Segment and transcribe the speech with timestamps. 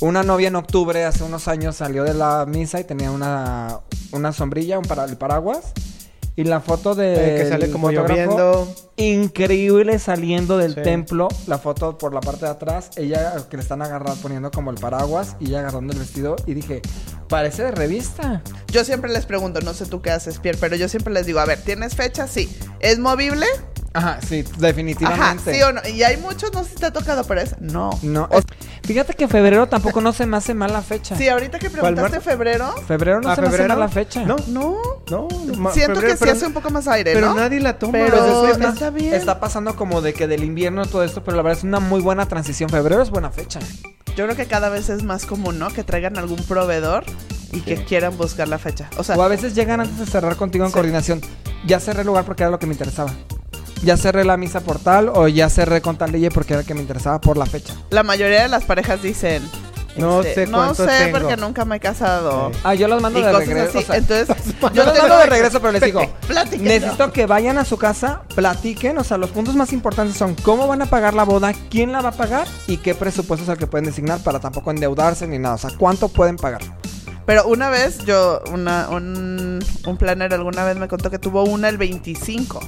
[0.00, 3.78] Una novia en octubre, hace unos años, salió de la misa y tenía una,
[4.10, 5.72] una sombrilla, un para, el paraguas.
[6.34, 7.14] Y la foto de.
[7.14, 8.66] Eh, que sale como lloviendo.
[8.96, 10.82] Increíble saliendo del Sí.
[10.82, 11.28] templo.
[11.46, 12.90] La foto por la parte de atrás.
[12.96, 15.36] Ella que le están agarrando, poniendo como el paraguas.
[15.38, 16.34] Y ella agarrando el vestido.
[16.46, 16.82] Y dije,
[17.28, 18.42] parece de revista.
[18.72, 21.38] Yo siempre les pregunto, no sé tú qué haces, Pierre, pero yo siempre les digo,
[21.40, 22.26] a ver, ¿tienes fecha?
[22.26, 22.50] Sí.
[22.80, 23.46] ¿Es movible?
[23.92, 25.52] Ajá, sí, Ajá, definitivamente.
[25.54, 25.80] sí o no.
[25.88, 27.90] Y hay muchos, no sé si te ha tocado, pero es no.
[28.02, 28.44] No, es-
[28.84, 31.16] fíjate que febrero tampoco no se me hace mal la fecha.
[31.16, 33.74] Sí, ahorita que ¿Cuál, preguntaste febrero, Febrero no ¿A se me hace febrero?
[33.74, 34.22] mal la fecha.
[34.24, 34.76] No, no.
[35.10, 35.28] no.
[35.72, 37.34] Siento febrero, que sí pero- hace un poco más aire, Pero ¿no?
[37.34, 37.92] nadie la toma.
[37.92, 39.14] Pero pues, es que está bien.
[39.14, 42.00] Está pasando como de que del invierno todo esto, pero la verdad es una muy
[42.00, 42.70] buena transición.
[42.70, 43.58] Febrero es buena fecha.
[44.16, 45.68] Yo creo que cada vez es más común, ¿no?
[45.70, 47.04] Que traigan algún proveedor
[47.52, 48.88] y que quieran buscar la fecha.
[48.98, 50.74] O sea, O a veces llegan antes de cerrar contigo en Sí.
[50.74, 51.20] coordinación.
[51.66, 53.12] Ya cerré el lugar porque era lo que me interesaba.
[53.82, 56.74] Ya cerré la misa por tal o ya cerré con tal ley porque era que
[56.74, 57.74] me interesaba por la fecha.
[57.90, 59.42] la mayoría de las parejas dicen...
[59.96, 61.18] No este, sé No cuánto sé tengo".
[61.18, 62.50] porque nunca me he casado.
[62.52, 62.60] Sí.
[62.62, 63.70] Ah, yo los mando Y de regreso.
[63.70, 63.78] así.
[63.78, 64.28] o sea, Entonces,
[64.72, 66.64] yo los mando de regreso, pero les digo, Platiquen.
[66.64, 70.68] necesito que vayan a su casa, platiquen, o sea, los puntos más importantes son cómo
[70.68, 73.58] van a pagar la boda, quién la va a pagar y qué presupuesto es el
[73.58, 76.60] que pueden designar para tampoco endeudarse ni nada, o sea, cuánto pueden pagar.
[77.26, 81.68] Pero una vez yo, una, un, un planner alguna vez me contó que tuvo una
[81.68, 82.60] el 25.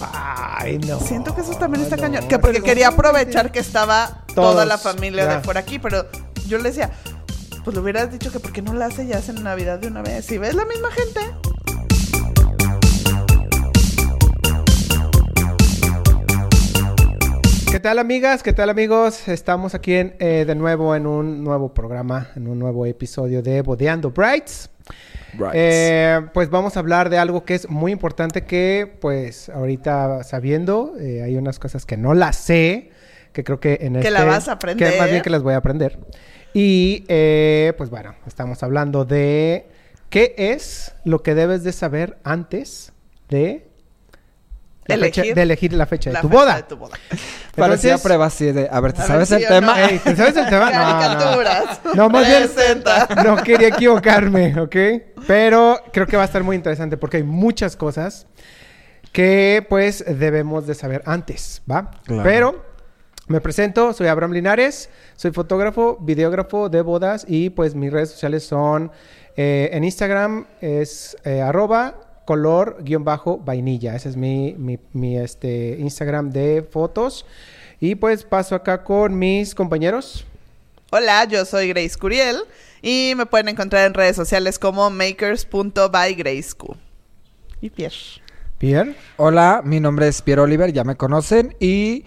[0.00, 0.98] Ay, no.
[1.00, 2.28] Siento que eso también está no, cañón.
[2.28, 5.36] Que porque quería aprovechar que estaba toda la familia ya.
[5.36, 6.06] de por aquí, pero
[6.46, 6.90] yo le decía,
[7.64, 10.02] pues le hubieras dicho que por qué no la hace ya hacen Navidad de una
[10.02, 10.24] vez.
[10.24, 11.20] Si ves la misma gente.
[17.70, 18.42] ¿Qué tal amigas?
[18.42, 19.28] ¿Qué tal amigos?
[19.28, 23.62] Estamos aquí en, eh, de nuevo en un nuevo programa, en un nuevo episodio de
[23.62, 24.70] Bodeando Brights.
[25.52, 30.94] Eh, pues vamos a hablar de algo que es muy importante que pues ahorita sabiendo,
[30.98, 32.90] eh, hay unas cosas que no las sé,
[33.32, 34.10] que creo que en Que este...
[34.10, 34.92] la vas a aprender.
[34.92, 35.98] Que más bien que las voy a aprender.
[36.52, 39.68] Y eh, pues bueno, estamos hablando de
[40.08, 42.92] qué es lo que debes de saber antes
[43.28, 43.69] de...
[44.86, 46.56] La fecha- Elegir de elegir la fecha de la tu fecha boda.
[46.56, 46.96] de tu boda.
[47.54, 49.78] Parecía Entonces- prueba así de, a ver, ¿te A sabes ver el tema?
[49.78, 49.86] no.
[49.86, 50.70] Ey, ¿te sabes el tema?
[50.70, 51.00] No, no.
[51.00, 51.80] Caricaturas.
[51.94, 53.08] No, más bien Presenta.
[53.24, 54.76] no quería equivocarme, ¿ok?
[55.26, 58.26] Pero creo que va a estar muy interesante porque hay muchas cosas
[59.12, 61.90] que pues debemos de saber antes, ¿va?
[62.04, 62.22] Claro.
[62.22, 62.64] Pero
[63.28, 68.44] me presento, soy Abraham Linares, soy fotógrafo, videógrafo de bodas y pues mis redes sociales
[68.44, 68.90] son
[69.36, 71.94] eh, en Instagram es eh, arroba
[72.30, 73.96] color guion bajo vainilla.
[73.96, 77.26] Ese es mi, mi, mi, este, Instagram de fotos.
[77.80, 80.24] Y pues paso acá con mis compañeros.
[80.92, 82.36] Hola, yo soy Grace Curiel
[82.82, 86.76] y me pueden encontrar en redes sociales como makers.bygraceq.
[87.60, 87.96] Y Pierre.
[88.58, 88.94] Pierre.
[89.16, 92.04] Hola, mi nombre es Pierre Oliver, ya me conocen y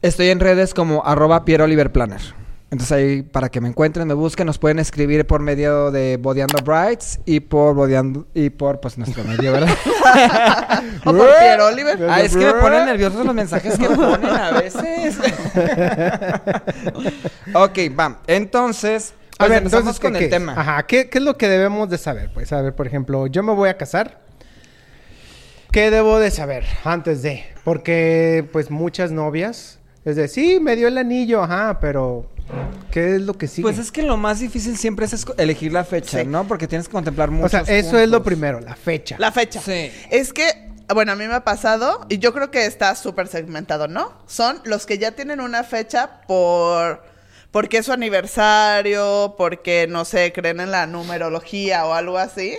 [0.00, 2.43] estoy en redes como arroba Pierre Oliver Planner.
[2.74, 6.58] Entonces ahí para que me encuentren, me busquen, nos pueden escribir por medio de Bodeando
[6.64, 9.68] Brights y por Bodeando y por pues nuestro medio, ¿verdad?
[11.04, 11.98] O por Pierre Oliver.
[12.10, 15.16] ah, es que me ponen nerviosos los mensajes que ponen a veces.
[17.54, 18.20] ok, va.
[18.26, 20.54] Entonces, A pues ver, empezamos entonces, con ¿qué, el tema.
[20.56, 22.30] Ajá, ¿qué, qué es lo que debemos de saber?
[22.34, 24.20] Pues, a ver, por ejemplo, yo me voy a casar.
[25.70, 27.44] ¿Qué debo de saber antes de?
[27.62, 32.26] Porque, pues, muchas novias, es de, sí, me dio el anillo, ajá, pero,
[32.90, 33.62] ¿qué es lo que sigue?
[33.62, 36.26] Pues es que lo más difícil siempre es elegir la fecha, Sí.
[36.26, 36.46] ¿no?
[36.46, 37.46] Porque tienes que contemplar mucho.
[37.46, 39.16] o sea, eso es lo primero, la fecha.
[39.18, 39.60] La fecha.
[39.60, 39.90] Sí.
[40.10, 43.88] Es que, bueno, a mí me ha pasado y yo creo que está súper segmentado,
[43.88, 44.12] ¿no?
[44.26, 47.02] Son los que ya tienen una fecha por...
[47.50, 52.58] Porque es su aniversario, porque, no sé, creen en la numerología o algo así.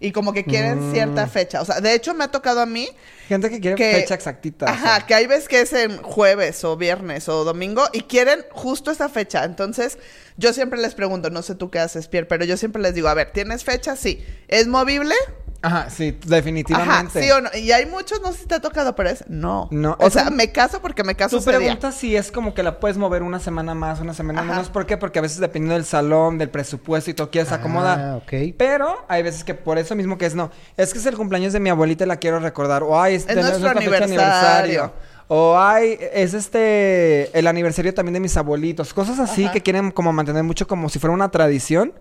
[0.00, 0.92] Y como que quieren Mm.
[0.92, 1.62] cierta fecha.
[1.62, 2.88] O sea, de hecho me ha tocado a mí
[3.32, 3.92] Gente que quiere que...
[3.92, 4.66] fecha exactita.
[4.66, 5.06] o Ajá, sea.
[5.06, 9.08] que hay veces que es en jueves o viernes o domingo y quieren justo esa
[9.08, 9.44] fecha.
[9.44, 9.96] Entonces,
[10.36, 13.08] yo siempre les pregunto, no sé tú qué haces, Pierre, pero yo siempre les digo,
[13.08, 13.96] a ver, ¿tienes fecha?
[13.96, 14.22] Sí.
[14.48, 15.14] ¿Es movible?
[15.62, 17.22] Ajá, sí, Ajá, definitivamente.
[17.22, 17.48] sí o no.
[17.56, 19.68] Y hay muchos, no sé si te ha tocado, pero es no.
[19.70, 21.46] No, O es sea, un- me caso porque me caso día.
[21.58, 24.50] preguntas si es como que la puedes mover una semana más, una semana Ajá.
[24.50, 24.68] menos.
[24.70, 24.96] ¿Por qué?
[24.96, 27.98] Porque a veces dependiendo del salón, del presupuesto y todo quieres acomodar.
[28.00, 28.54] Ah, ok.
[28.58, 30.50] Pero hay veces que por eso mismo que es no.
[30.76, 32.82] Es que es el cumpleaños de mi abuelita y la quiero recordar.
[32.82, 34.92] O ay, es, Es nuestro de aniversario.
[35.28, 38.92] O ay, es este el aniversario también de mis abuelitos.
[38.92, 39.52] Cosas así Ajá.
[39.52, 41.92] que quieren como mantener mucho como si fuera una tradición.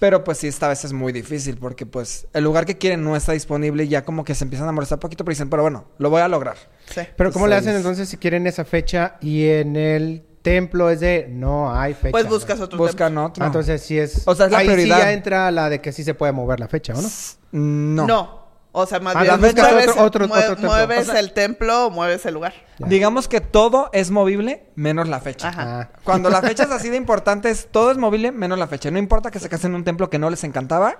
[0.00, 3.16] Pero pues sí, esta vez es muy difícil porque pues el lugar que quieren no
[3.16, 5.86] está disponible y ya como que se empiezan a molestar poquito, pero dicen, pero bueno,
[5.98, 6.56] lo voy a lograr.
[6.88, 7.00] Sí.
[7.16, 11.26] Pero ¿cómo le hacen entonces si quieren esa fecha y en el templo es de,
[11.28, 12.12] no hay fecha?
[12.12, 13.24] Pues buscas otro Buscan templo.
[13.26, 13.42] otro.
[13.44, 14.22] Ah, Entonces sí es...
[14.26, 14.96] O sea, es la ahí prioridad.
[14.96, 17.08] sí ya entra la de que sí se puede mover la fecha, ¿o no?
[17.50, 18.06] No.
[18.06, 18.37] No.
[18.72, 21.10] O sea, más Ah, bien la fecha es mueves, otro- otro- mue- otro mueves O
[21.12, 22.52] sea- el templo o mueves el lugar.
[22.78, 22.86] Ya.
[22.86, 25.48] Digamos que todo es movible menos la fecha.
[25.48, 25.80] Ajá.
[25.80, 28.90] Ah, Cuando la fecha es así de importante, es todo es movible menos la fecha.
[28.90, 30.98] No importa que se casen en un templo que no les encantaba,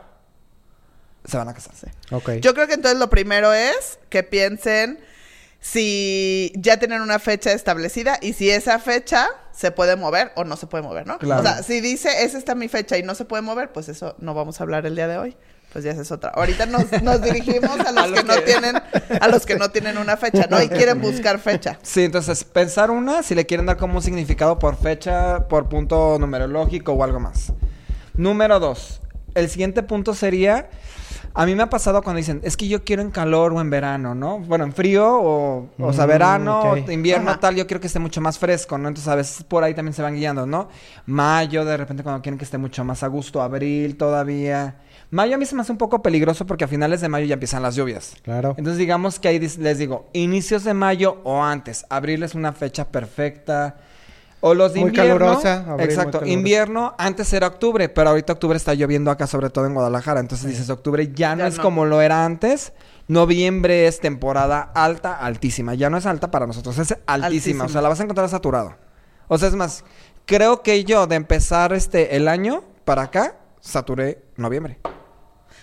[1.25, 1.75] se van a casar.
[2.11, 2.31] ok.
[2.41, 4.99] Yo creo que entonces lo primero es que piensen
[5.61, 10.57] si ya tienen una fecha establecida y si esa fecha se puede mover o no
[10.57, 11.19] se puede mover, ¿no?
[11.19, 11.41] Claro.
[11.41, 14.15] O sea, si dice, esa está mi fecha y no se puede mover, pues eso
[14.19, 15.37] no vamos a hablar el día de hoy.
[15.73, 16.31] Pues ya esa es otra.
[16.31, 18.77] Ahorita nos, nos dirigimos a los, A los que, no tienen,
[19.21, 20.63] a los que no tienen una fecha, ¿no?
[20.63, 21.79] Y quieren buscar fecha.
[21.83, 26.19] Sí, entonces pensar una, si le quieren dar como un significado por fecha, por punto
[26.19, 27.53] numerológico o algo más.
[28.15, 29.01] Número dos,
[29.35, 30.71] el siguiente punto sería,
[31.35, 33.71] a mí me ha pasado cuando dicen, es que yo quiero en calor o en
[33.71, 34.39] verano, ¿no?
[34.39, 37.41] Bueno, en frío o, o sea, Mm, verano, invierno, Ajá.
[37.41, 38.89] tal, yo quiero que esté mucho más fresco, ¿no?
[38.89, 40.69] Entonces a veces por ahí también se van guiando, ¿no?
[41.07, 44.77] Mayo, de repente cuando quieren que esté mucho más a gusto, abril todavía.
[45.11, 47.35] Mayo a mí se me hace un poco peligroso porque a finales de mayo ya
[47.35, 48.15] empiezan las lluvias.
[48.23, 48.55] Claro.
[48.59, 51.87] Entonces digamos que ahí les digo, inicios de mayo o antes.
[51.89, 53.77] Abril es una fecha perfecta.
[54.41, 55.19] O los de Muy invierno.
[55.19, 56.25] calurosa, abril muy exacto.
[56.25, 60.21] Invierno, antes era octubre, pero ahorita octubre está lloviendo acá, sobre todo en Guadalajara.
[60.21, 61.63] Entonces dices, octubre ya no Ya es no.
[61.65, 62.73] como lo era antes.
[63.09, 65.75] Noviembre es temporada alta, altísima.
[65.75, 67.27] Ya no es alta para nosotros, es altísima.
[67.27, 67.65] Altísima.
[67.65, 68.77] O sea, la vas a encontrar saturado.
[69.27, 69.83] O sea, es más,
[70.25, 74.79] creo que yo de empezar este el año para acá, saturé noviembre.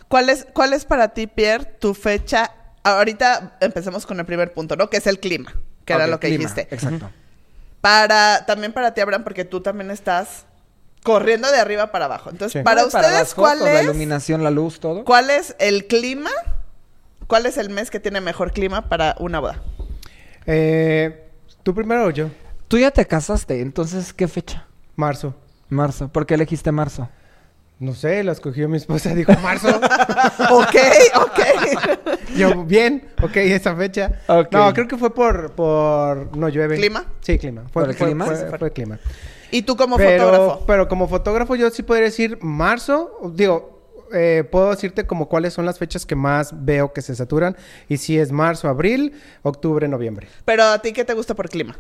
[0.07, 2.51] ¿Cuál es, ¿Cuál es para ti, Pierre, tu fecha?
[2.83, 4.89] Ahorita empecemos con el primer punto, ¿no?
[4.89, 5.53] Que es el clima,
[5.85, 6.67] que era lo que clima, dijiste.
[6.73, 7.09] Exacto.
[7.81, 10.45] Para, también para ti, Abraham, porque tú también estás
[11.03, 12.29] corriendo de arriba para abajo.
[12.29, 12.63] Entonces, Sí.
[12.63, 13.83] para No, ustedes, las ¿cuál fotos, La es?
[13.85, 15.03] iluminación, la luz, todo.
[15.05, 16.31] ¿Cuál es el clima?
[17.27, 19.61] ¿Cuál es el mes que tiene mejor clima para una boda?
[20.45, 21.27] Eh,
[21.63, 22.29] ¿Tú primero o yo?
[22.67, 24.65] Tú ya te casaste, entonces, ¿qué fecha?
[24.95, 25.35] Marzo.
[25.69, 26.07] Marzo.
[26.09, 27.09] ¿Por qué elegiste marzo?
[27.77, 29.67] No sé, la escogió mi esposa, dijo marzo.
[30.51, 30.75] ok,
[31.15, 31.39] ok.
[32.37, 34.21] Yo, bien, ok, esa fecha.
[34.27, 34.51] Ok.
[34.51, 36.75] No, creo que fue por, por, no llueve.
[36.77, 37.05] ¿Clima?
[37.21, 37.63] Sí, clima.
[37.71, 38.25] Fue, ¿Por el fue- clima?
[38.25, 38.99] Fue, fue clima.
[39.51, 40.65] ¿Y tú como pero, fotógrafo?
[40.65, 43.75] pero como fotógrafo yo sí podría decir marzo, digo,
[44.13, 47.55] eh, puedo decirte como cuáles son las fechas que más veo que se saturan
[47.87, 49.13] y si es marzo, abril,
[49.43, 50.27] octubre, noviembre.
[50.45, 51.77] Pero a ti, ¿qué te gusta por clima?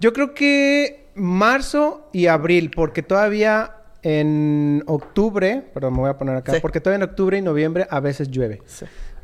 [0.00, 6.36] Yo creo que marzo y abril, porque todavía en octubre, perdón, me voy a poner
[6.36, 6.58] acá, Sí.
[6.60, 8.62] porque todavía en octubre y noviembre a veces llueve.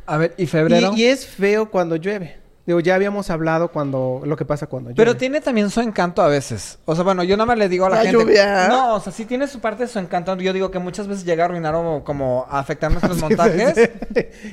[0.06, 0.92] A ver, ¿y febrero?
[0.96, 2.36] Y, y es feo cuando llueve.
[2.66, 4.96] Digo, ya habíamos hablado cuando lo que pasa cuando llueve.
[4.96, 6.78] Pero tiene también su encanto a veces.
[6.86, 8.18] O sea, bueno, yo nada más le digo a la, La gente.
[8.18, 8.68] lluvia.
[8.68, 10.34] No, o sea, sí tiene su parte de su encanto.
[10.36, 13.90] Yo digo que muchas veces llega a arruinar o como a afectar nuestros montajes.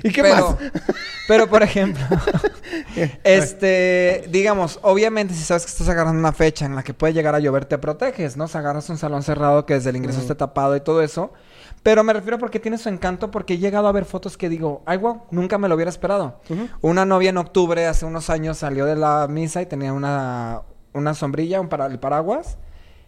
[0.03, 0.71] ¿Y qué pero, más?
[1.27, 2.03] Pero, por ejemplo,
[3.23, 7.33] este, digamos, obviamente si sabes que estás agarrando una fecha en la que puede llegar
[7.35, 8.45] a llover, te proteges, ¿no?
[8.45, 11.31] O sea, agarras un salón cerrado que desde el ingreso esté tapado y todo eso.
[11.83, 14.83] Pero me refiero porque tiene su encanto porque he llegado a ver fotos que digo,
[14.85, 16.39] ay, wow, nunca me lo hubiera esperado.
[16.81, 20.61] Una novia en octubre, hace unos años, salió de la misa y tenía una,
[20.93, 22.57] una sombrilla, un para, el paraguas.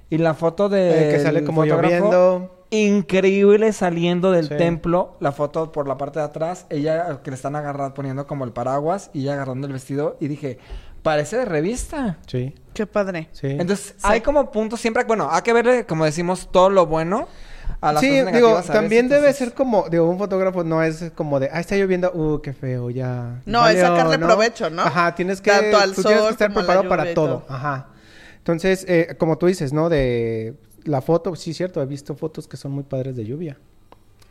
[0.10, 1.10] Y la foto de...
[1.10, 2.66] Eh, que sale como lloviendo.
[2.72, 4.58] Increíble saliendo del Sí.
[4.58, 5.18] templo.
[5.20, 6.66] La foto por la parte de atrás.
[6.70, 9.12] Ella que le están agarrando, poniendo como el paraguas.
[9.14, 10.18] Y ella agarrando el vestido.
[10.20, 10.58] Y dije,
[11.04, 12.18] parece de revista.
[12.28, 13.30] Sí, Qué padre.
[13.34, 13.48] sí.
[13.48, 15.04] Entonces, hay como puntos siempre...
[15.04, 17.28] Bueno, hay que verle, como decimos, todo lo bueno
[17.81, 20.81] a las sí, cosas digo, también veces, debe entonces- ser como, digo, un fotógrafo no
[20.83, 23.42] es como de, ah, está lloviendo, uh, qué feo, ya.
[23.45, 24.83] No, es sacarle provecho, ¿no?
[24.83, 27.45] Ajá, tienes que, Tanto al tú tienes sol que estar preparado para todo.
[27.50, 27.88] Ajá.
[28.38, 29.89] Entonces, eh, como tú dices, ¿no?
[29.89, 33.57] De la foto, sí, cierto, he visto fotos que son muy padres de lluvia.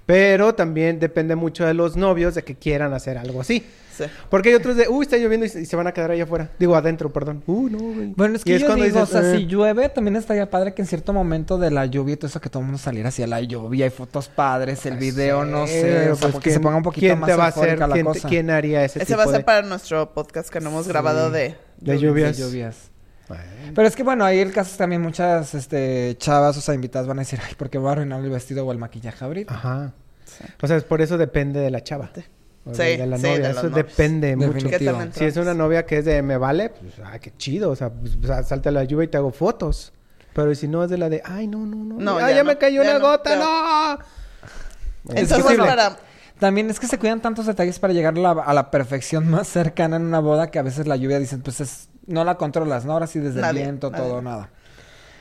[0.07, 3.65] Pero también depende mucho de los novios de que quieran hacer algo así.
[3.97, 4.05] Sí.
[4.31, 6.25] Porque hay otros de, uy, está lloviendo y se, y se van a quedar allá
[6.25, 6.49] afuera.
[6.59, 7.43] Digo, adentro, perdón.
[7.47, 8.15] Uh, no, güey.
[8.17, 10.49] Bueno, es Y que yo cuando digo, dices, o sea, eh, si llueve, también estaría
[10.51, 12.79] padre que en cierto momento de la lluvia y todo eso, que todo el mundo
[12.79, 16.51] saliera hacia la lluvia, hay fotos padres, el video, no sé, o sea, pues, porque
[16.51, 17.79] se ¿quién- ponga un poquito ¿quién más te va a hacer?
[17.79, 18.29] la ¿Quién, cosa.
[18.29, 20.89] quién haría ese, Ese tipo va a ser de- para nuestro podcast que no hemos
[20.89, 21.55] grabado de...
[21.79, 22.39] de lluvias?
[22.39, 22.91] De lluvias.
[23.29, 23.45] Bueno.
[23.75, 27.07] Pero es que bueno, ahí el caso es también muchas este, chavas, o sea, invitadas
[27.07, 29.55] van a decir, ay, ¿por qué voy a arruinar el vestido o el maquillaje ahorita?
[29.55, 29.93] Ajá.
[30.25, 30.45] Sí.
[30.63, 32.11] O sea, por eso depende de la chava.
[32.65, 33.39] O Sí, de, la sí, novia.
[33.41, 33.75] de eso novios.
[33.75, 34.53] depende mucho.
[34.53, 34.93] Definitivo.
[34.93, 37.71] ¿Qué tal Si es una novia que es de me vale, pues, ah, qué chido.
[37.71, 39.93] O sea, pues, sea, salte a la lluvia y te hago fotos.
[40.33, 41.97] Pero si no es de la de, ay, no, no, no.
[41.99, 43.99] No, ay, ya ya, no, me cayó ya una no, gota, no.
[45.15, 45.67] Entonces, posible.
[45.67, 45.97] para...
[46.39, 49.47] También es que se cuidan tantos detalles para llegar a la, a la perfección más
[49.49, 52.85] cercana en una boda que a veces la lluvia dicen, pues es, no la controlas,
[52.85, 52.93] ¿no?
[52.93, 54.05] Ahora sí desde Nadie, el viento, nadie.
[54.05, 54.51] todo, nada.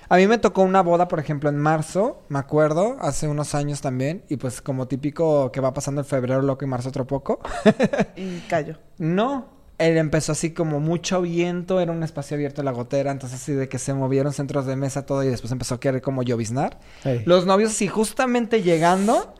[0.09, 3.79] A mí me tocó una boda, por ejemplo, en marzo, me acuerdo, hace unos años
[3.79, 7.39] también, y pues como típico que va pasando el febrero loco y marzo otro poco.
[8.17, 8.75] Y callo.
[8.97, 9.47] No,
[9.77, 13.53] él empezó así como mucho viento, era un espacio abierto en la gotera, entonces así
[13.53, 16.77] de que se movieron centros de mesa todo y después empezó a querer como lloviznar.
[17.25, 19.33] Los novios, sí, justamente llegando,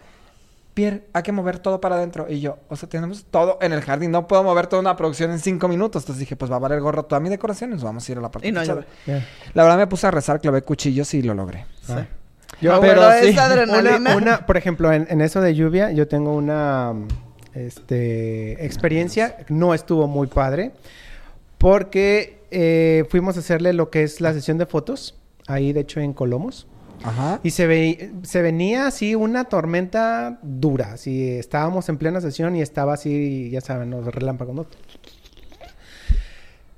[0.73, 2.27] Pierre, hay que mover todo para adentro.
[2.29, 4.11] Y yo, o sea, tenemos todo en el jardín.
[4.11, 6.03] No puedo mover toda una producción en cinco minutos.
[6.03, 7.71] Entonces dije, pues va a valer gorro toda mi decoración.
[7.71, 8.63] Nos vamos a ir a la parte Y no.
[8.63, 8.85] Ya.
[9.53, 11.65] La verdad me puse a rezar, clavé cuchillos y lo logré.
[11.89, 12.05] Ah.
[12.61, 13.29] Yo, pero pero sí.
[13.29, 13.97] esa adrenalina.
[13.97, 16.93] Una, una- por ejemplo, en, en eso de lluvia, yo tengo una
[17.53, 19.37] este, experiencia.
[19.49, 20.71] No estuvo muy padre.
[21.57, 25.15] Porque eh, fuimos a hacerle lo que es la sesión de fotos.
[25.47, 26.67] Ahí, de hecho, en Colomos.
[27.03, 27.39] Ajá.
[27.43, 30.93] Y se, ve, se venía así una tormenta dura.
[30.93, 34.65] Así, estábamos en plena sesión y estaba así, ya saben, los relámpagos, ¿no?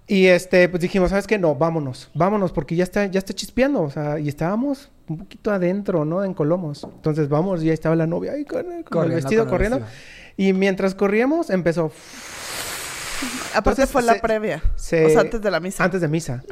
[0.06, 1.40] Y este, pues dijimos, ¿sabes qué?
[1.40, 5.52] No, vámonos, vámonos, porque ya está, ya está chispeando, o sea, y estábamos un poquito
[5.52, 6.24] adentro, ¿no?
[6.26, 6.84] En Colomos.
[6.84, 9.52] Entonces vamos, y ahí estaba la novia ahí con, con el Corriendo vestido con el
[9.52, 9.80] corriendo.
[9.80, 9.98] vestido.
[10.36, 11.92] Y mientras corríamos, empezó.
[13.54, 14.62] Aparte Entonces, fue la se- previa.
[14.76, 15.84] se- O sea, antes de la misa.
[15.84, 16.44] Antes de misa.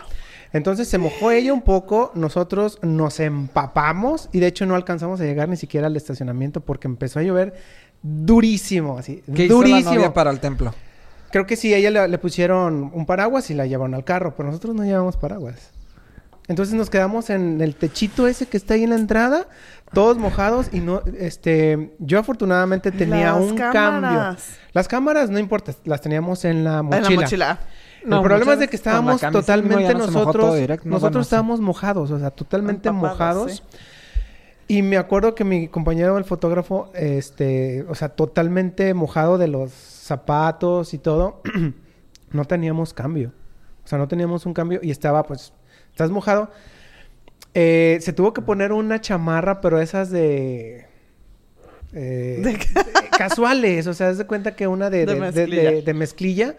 [0.54, 5.24] Entonces se mojó ella un poco, nosotros nos empapamos y de hecho no alcanzamos a
[5.24, 7.54] llegar ni siquiera al estacionamiento porque empezó a llover
[8.04, 9.94] durísimo, así, ¿Qué hizo la durísimo.
[9.96, 10.74] novia para el templo?
[11.32, 14.36] Creo que sí, a ella le, le pusieron un paraguas y la llevaron al carro,
[14.36, 15.72] pero nosotros no llevamos paraguas.
[16.48, 19.48] Entonces nos quedamos en el techito ese que está ahí en la entrada,
[19.94, 23.72] todos mojados y no, este, yo afortunadamente tenía Las un cambio.
[23.72, 24.58] cámaras.
[24.74, 27.08] Las cámaras no importa, las teníamos en la mochila.
[27.08, 27.60] En la mochila.
[28.06, 31.28] No, el problema es de que estábamos totalmente nosotros, todo directo, no, nosotros bueno, sí.
[31.28, 33.52] estábamos mojados, o sea, totalmente Empapados, mojados.
[33.70, 33.78] sí.
[34.68, 39.72] Y me acuerdo que mi compañero el fotógrafo, este, o sea, totalmente mojado de los
[39.72, 41.42] zapatos y todo,
[42.32, 43.34] no teníamos cambio.
[43.84, 45.52] O sea, no teníamos un cambio y estaba, pues,
[45.90, 46.50] estás mojado.
[47.54, 50.86] Eh, se tuvo que poner una chamarra, pero esas de...
[51.94, 52.58] eh, ¿De
[53.18, 55.72] casuales, o sea, haz de cuenta que una de, De de- de- mezclilla.
[55.72, 56.56] de- de mezclilla,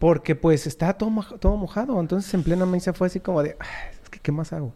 [0.00, 2.00] porque pues estaba todo, moja- todo mojado.
[2.00, 3.68] Entonces en plena misa fue así como de, "Ay,
[4.02, 4.72] es que ¿qué más hago?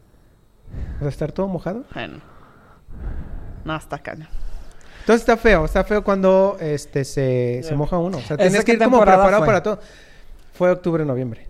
[0.96, 1.84] O sea, estar todo mojado.
[1.92, 2.20] Bueno.
[3.64, 4.28] No, está caña.
[5.00, 8.18] Entonces está feo, está feo cuando este se, se moja uno.
[8.18, 9.46] O sea, ¿Esa tienes que ir como preparado fue?
[9.46, 9.80] para todo.
[10.52, 11.46] Fue octubre, noviembre.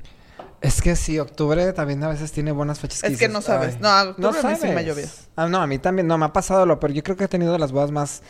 [0.61, 2.99] Es que sí, octubre también a veces tiene buenas fechas.
[2.99, 3.75] Es que dices, no sabes.
[3.75, 3.81] "Ay".
[3.83, 4.87] No, octubre a mí sí me sabes.
[4.87, 5.07] llovió.
[5.37, 6.07] Ah, no, a mí también.
[6.07, 8.23] No, me ha pasado lo, pero yo creo que he tenido las bodas más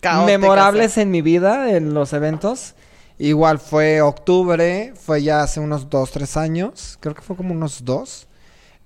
[0.00, 1.02] Caóticas, memorables eh.
[1.02, 2.74] en mi vida, en los eventos.
[3.18, 6.98] Igual fue octubre, fue ya hace unos dos, tres años.
[7.00, 8.28] Creo que fue como unos dos.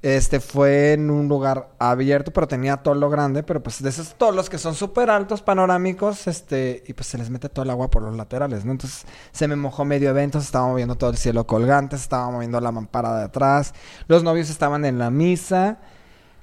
[0.02, 4.14] Este fue en un lugar abierto, pero tenía todo lo grande, pero pues de esos
[4.14, 7.70] todos los que son súper altos, panorámicos, este, y pues se les mete todo el
[7.70, 8.72] agua por los laterales, ¿no?
[8.72, 12.30] Entonces se me mojó medio evento, se estaba moviendo todo el cielo colgante, se estaba
[12.30, 13.74] moviendo la mampara de atrás,
[14.08, 15.78] los novios estaban en la misa.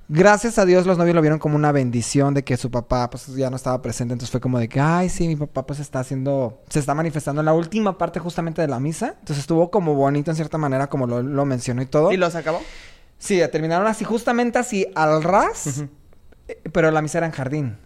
[0.10, 3.28] Gracias a Dios los novios lo vieron como una bendición de que su papá pues
[3.36, 6.00] ya no estaba presente, entonces fue como de que, ay, sí, mi papá pues está
[6.00, 9.96] haciendo, se está manifestando en la última parte justamente de la misa, entonces estuvo como
[9.96, 12.14] bonito en cierta manera como lo, lo mencionó y todo.
[12.14, 12.62] ¿Y los acabó?
[13.18, 15.84] Sí, terminaron así, justamente así, al ras,
[16.48, 17.78] eh, pero la misa era en jardín.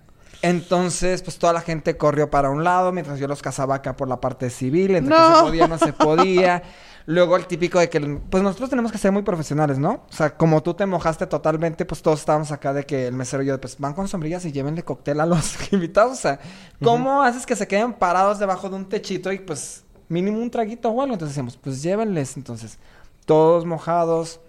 [0.44, 4.08] Entonces, pues toda la gente corrió para un lado, mientras yo los cazaba acá por
[4.08, 6.64] la parte civil, entre que se podía, no se podía.
[7.12, 10.06] Luego el típico de que, pues nosotros tenemos que ser muy profesionales, ¿no?
[10.10, 13.44] O sea, como tú te mojaste totalmente, pues todos estábamos acá de que el mesero
[13.44, 16.14] y yo, pues van con sombrillas y llévenle cóctel a los invitados.
[16.14, 16.40] O sea,
[16.82, 20.88] ¿cómo haces que se queden parados debajo de un techito y pues mínimo un traguito
[20.88, 21.14] o algo?
[21.14, 22.38] Entonces decíamos, pues llévenles.
[22.38, 22.80] Entonces,
[23.26, 24.40] todos mojados.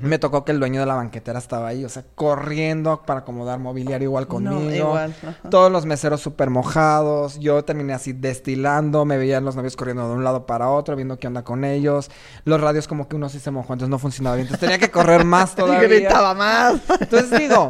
[0.00, 3.58] Me tocó que el dueño de la banquetera estaba ahí, o sea, corriendo para acomodar
[3.58, 4.60] mobiliario igual conmigo.
[4.60, 5.14] No, igual.
[5.26, 5.50] ajá.
[5.50, 7.38] Todos los meseros súper mojados.
[7.40, 9.04] Yo terminé así destilando.
[9.04, 12.10] Me veían los novios corriendo de un lado para otro, viendo qué onda con ellos.
[12.44, 14.46] Los radios como que uno sí se mojó, entonces no funcionaba bien.
[14.46, 15.88] Entonces tenía que correr más Y todavía.
[15.88, 16.80] gritaba más.
[17.00, 17.68] Entonces digo,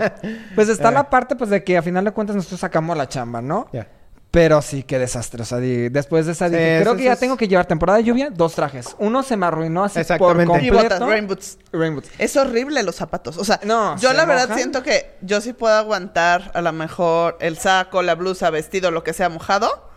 [0.54, 0.92] pues está Eh.
[0.92, 3.66] la parte pues de que a final de cuentas nosotros sacamos la chamba, ¿no?
[3.73, 3.88] Ya.
[4.32, 5.42] Pero sí, qué desastre.
[5.42, 7.36] O sea, di- después de esa Sí, dije, eso creo que es- ya es- tengo
[7.36, 8.96] que llevar temporada de lluvia, dos trajes.
[8.98, 10.58] Uno se me arruinó así por completo.
[10.64, 11.58] Y botas, rain boots.
[11.70, 12.08] Rain boots.
[12.18, 13.36] Es horrible los zapatos.
[13.36, 16.72] O sea, No, yo se la verdad siento que yo sí puedo aguantar a lo
[16.72, 19.90] mejor el saco, la blusa, vestido, lo que sea mojado.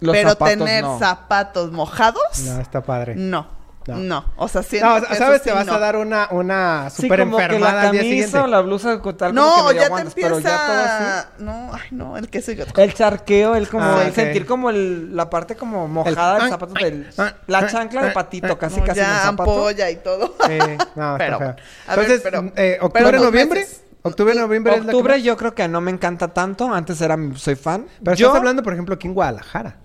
[0.00, 0.98] Los pero zapatos, tener no.
[0.98, 3.14] zapatos mojados, No, está padre.
[3.16, 3.48] no.
[3.86, 3.96] No.
[3.96, 4.24] No.
[4.36, 5.74] O sea, siento No, que eso sabes, sí te vas no.
[5.74, 8.38] a dar una, una Sí, super que enfermada la al día camisa siguiente.
[8.38, 10.28] o la blusa tal como No, que ya te aguantas, empieza...
[10.28, 11.26] pero ya todo así.
[11.44, 15.14] No, ay no, el queso y El charqueo, el como Ah, el sentir como el,
[15.14, 18.52] la parte como mojada El- del zapato del ah, la ah, chancla de ah, patito,
[18.52, 18.58] ah.
[18.58, 19.42] casi No, casi en el ya zapato.
[19.52, 20.34] ampolla y todo.
[20.46, 20.58] Sí,
[20.96, 21.56] no, Pero, ver,
[21.88, 23.60] Entonces, pero- eh, octubre, noviembre.
[23.60, 23.82] meses.
[24.02, 27.16] Octubre, noviembre es la que Octubre yo creo que no me encanta tanto, antes era
[27.34, 27.86] soy fan.
[28.04, 29.76] Pero yo estás hablando, por ejemplo, aquí en Guadalajara.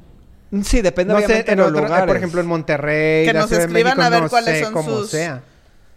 [0.63, 2.07] Sí, depende No sé, obviamente en de los otro- eh, lugares.
[2.07, 4.73] por ejemplo, en Monterrey, Que nos Ciudad escriban México, a ver no cuáles sé son
[4.73, 5.41] cómo sus- sea.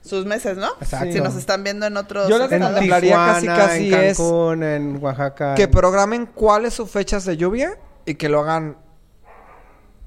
[0.02, 0.68] Sus meses, ¿no?
[0.80, 1.12] Exacto.
[1.12, 2.28] Si nos están viendo en otros...
[2.28, 5.54] Yo les En recomendaría casi, Tijuana, casi en es Cancún, en Oaxaca.
[5.54, 8.76] que programen cuáles sus fechas de lluvia y que lo hagan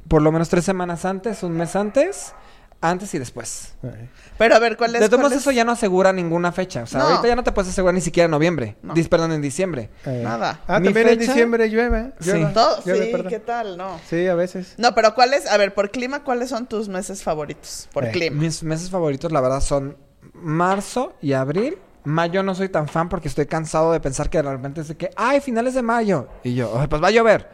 [0.07, 2.33] por lo menos tres semanas antes, un mes antes,
[2.79, 3.73] antes y después.
[3.83, 4.09] Ay.
[4.37, 5.01] Pero a ver, ¿cuál es?
[5.01, 5.41] De todos modos, es?
[5.41, 6.83] eso ya no asegura ninguna fecha.
[6.83, 7.05] O sea, No.
[7.07, 8.75] ahorita ya no te puedes asegurar ni siquiera en noviembre.
[8.83, 8.93] No.
[8.93, 9.89] Dis- perdón, en diciembre.
[10.05, 10.21] Eh.
[10.23, 10.61] Nada.
[10.67, 12.11] Ah, Mi también en fecha- diciembre llueve.
[12.19, 12.29] Sí.
[12.31, 13.29] llueva, Todo, llueve, sí, perdón.
[13.29, 13.77] ¿qué tal?
[13.77, 13.99] No.
[14.09, 14.75] Sí, a veces.
[14.77, 15.47] No, pero ¿cuáles?
[15.49, 17.87] A ver, por clima, ¿cuáles son tus meses favoritos?
[17.93, 18.39] Por Eh, clima.
[18.41, 19.97] Mis meses favoritos, la verdad, son
[20.33, 21.77] marzo y abril.
[22.03, 24.95] Mayo no soy tan fan porque estoy cansado de pensar que de repente es de
[24.95, 26.29] que, ay, finales de mayo.
[26.43, 27.49] Y yo, "Ay, pues va a llover.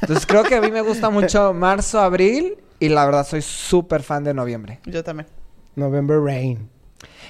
[0.00, 2.56] Entonces creo que a mí me gusta mucho marzo, abril.
[2.80, 4.80] Y la verdad, soy súper fan de noviembre.
[4.86, 5.28] Yo también.
[5.78, 6.68] November Rain.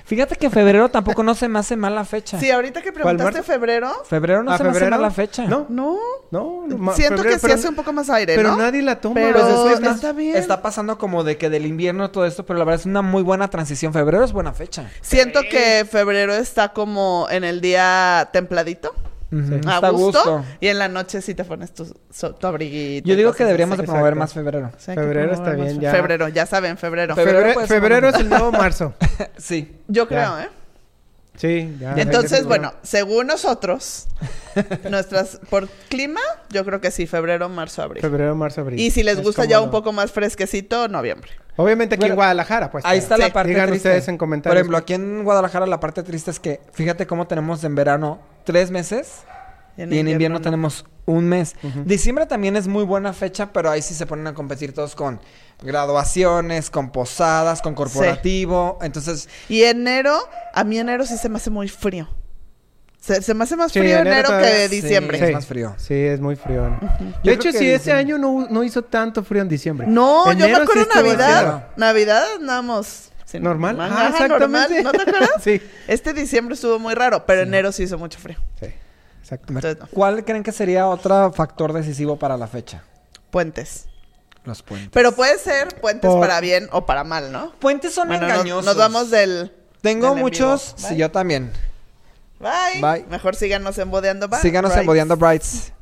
[0.05, 2.41] Fíjate que febrero tampoco no se me hace mala fecha.
[2.41, 5.45] Sí, ahorita que preguntaste febrero, Febrero no ¿A se me hace mala fecha.
[5.45, 5.67] No.
[5.69, 5.99] no.
[6.31, 6.63] No,
[6.95, 8.57] Siento febrero, que sí pero- hace un poco más aire, Pero ¿no?
[8.57, 9.15] nadie la toma.
[9.17, 10.37] Pero Pues es que está, está, bien.
[10.37, 13.23] está pasando como de que del invierno todo esto, pero la verdad es una muy
[13.23, 13.93] buena transición.
[13.93, 14.91] Febrero es buena fecha.
[15.03, 18.95] Siento que febrero está como en el día templadito.
[19.31, 19.93] Ujú, A gusto.
[19.93, 20.45] gusto.
[20.61, 23.07] Y en la noche sí te pones tu, so- tu abriguito.
[23.09, 24.19] Yo digo que deberíamos de promover Exacto.
[24.21, 24.71] más febrero.
[24.79, 25.91] Febrero está bien, ya.
[25.93, 27.15] Febrero, ya saben, febrero.
[27.15, 28.95] Febrero Febrero, es el nuevo marzo.
[29.37, 29.77] Sí.
[29.89, 30.09] Yo Ya.
[30.09, 30.49] creo, ¿eh?
[31.39, 31.95] Sí, ya.
[31.97, 34.09] Entonces, bueno, según nosotros,
[34.91, 38.01] nuestras por clima, yo creo que sí, febrero, marzo, abril.
[38.03, 38.79] Febrero, marzo, abril.
[38.81, 41.31] Y si les Es gusta ya un poco más fresquecito, noviembre.
[41.57, 42.85] Obviamente aquí Bueno, en Guadalajara, pues.
[42.85, 43.23] Ahí está Sí.
[43.23, 43.89] la parte Digan triste.
[43.89, 44.53] ustedes en comentarios.
[44.53, 48.21] Por ejemplo, aquí en Guadalajara la parte triste es que fíjate cómo tenemos en verano
[48.45, 49.23] tres meses
[49.79, 50.43] y en invierno, no.
[50.43, 51.55] tenemos un mes.
[51.85, 55.21] Diciembre también es muy buena fecha, pero ahí sí se ponen a competir todos con
[55.63, 58.79] graduaciones, con posadas, con corporativo.
[58.83, 60.19] Entonces, Y enero,
[60.53, 62.09] a mí enero sí se me hace muy frío.
[63.01, 64.81] Se, se me hace más Sí, frío enero enero, todavía- que sí.
[64.83, 65.25] diciembre.
[65.29, 65.75] es más frío.
[65.79, 66.77] Sí, es muy frío.
[67.23, 69.87] De hecho, sí, este diciembre- año no, no hizo tanto frío en diciembre.
[69.87, 71.69] No, yo me sí acuerdo Navidad.
[71.77, 73.11] Navidad andamos.
[73.25, 73.79] sin- ¿Normal?
[73.81, 74.39] Ah, exactamente.
[74.39, 74.71] normal.
[74.83, 75.31] ¿No te acuerdas?
[75.43, 75.63] Sí.
[75.87, 78.37] Este diciembre estuvo muy raro, pero enero sí hizo mucho frío.
[78.61, 78.67] Sí,
[79.33, 79.53] exacto.
[79.53, 79.87] Entonces, no.
[79.93, 82.83] ¿cuál creen que sería otro factor decisivo para la fecha?
[83.31, 83.89] Puentes.
[84.45, 84.91] Los puentes.
[84.93, 87.53] Pero puede ser puentes Por- para bien o para mal, ¿no?
[87.59, 88.65] puentes son Bueno, engañosos.
[88.65, 89.53] Nos, vamos del.
[89.83, 90.89] Tengo del en muchos, vivo.
[90.89, 90.97] sí, Bye.
[91.01, 91.53] yo también.
[92.41, 92.81] Bye.
[92.81, 93.05] Bye.
[93.11, 94.81] Mejor síganos en Bodeando Ba- Síganos Brights.
[94.81, 95.73] en Bodeando Brights.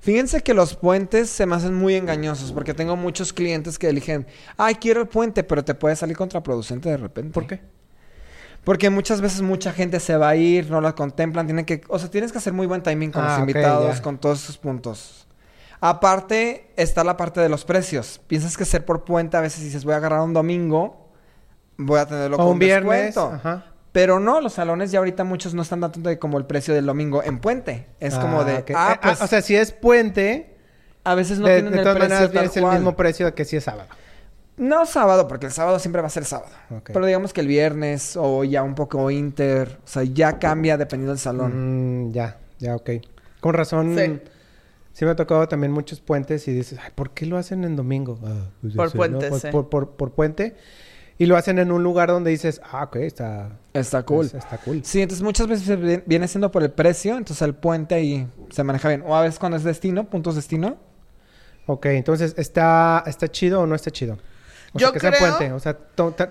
[0.00, 4.26] Fíjense que los puentes se me hacen muy engañosos porque tengo muchos clientes que eligen,
[4.56, 7.32] ay, quiero el puente, pero te puede salir contraproducente de repente.
[7.32, 7.60] ¿Por qué?
[8.64, 11.98] Porque muchas veces mucha gente se va a ir, no la contemplan, tienen que, o
[11.98, 14.58] sea, tienes que hacer muy buen timing con Ah, los ok, invitados, con todos esos
[14.58, 15.26] puntos.
[15.80, 18.20] Aparte, está la parte de los precios.
[18.26, 21.08] Piensas que ser por puente, a veces dices, voy a agarrar un domingo,
[21.76, 23.14] voy a tenerlo O con un viernes.
[23.14, 23.34] descuento.
[23.36, 23.64] Ajá.
[23.92, 26.84] Pero no, los salones ya ahorita muchos no están dando de como el precio del
[26.86, 27.86] domingo en puente.
[28.00, 28.70] Es como Ah, de, ok.
[28.74, 30.56] ah, Eh, pues, o sea, si es puente,
[31.04, 32.74] a veces no de, tienen de el todas precio maneras tal es el cual.
[32.74, 33.88] mismo precio que si es sábado.
[34.58, 36.50] No sábado, porque el sábado siempre va a ser sábado.
[36.84, 41.12] Pero digamos que el viernes o ya un poco inter, o sea, ya cambia dependiendo
[41.12, 42.08] del salón.
[42.08, 42.90] Mm, ya, ya, ok.
[43.40, 43.96] Con razón.
[43.96, 44.20] Sí.
[44.92, 45.04] Sí.
[45.04, 48.18] me ha tocado también muchos puentes y dices, Ay, ¿por qué lo hacen en domingo?
[48.24, 49.48] Ah, pues Por sé, puente, Por, sí.
[49.52, 50.56] por, por- por puente.
[51.20, 54.26] Y lo hacen en un lugar donde dices, ah, ok, está, Está cool.
[54.26, 54.80] es- está cool.
[54.84, 58.62] Sí, entonces muchas veces vi- viene siendo por el precio, entonces el puente ahí se
[58.64, 59.02] maneja bien.
[59.06, 60.76] O a veces cuando es destino, puntos destino.
[61.66, 64.18] Ok, entonces, ¿está, ¿está chido o no está chido?
[64.74, 65.52] O Yo sea, que sea creo- puente.
[65.52, 65.76] O sea,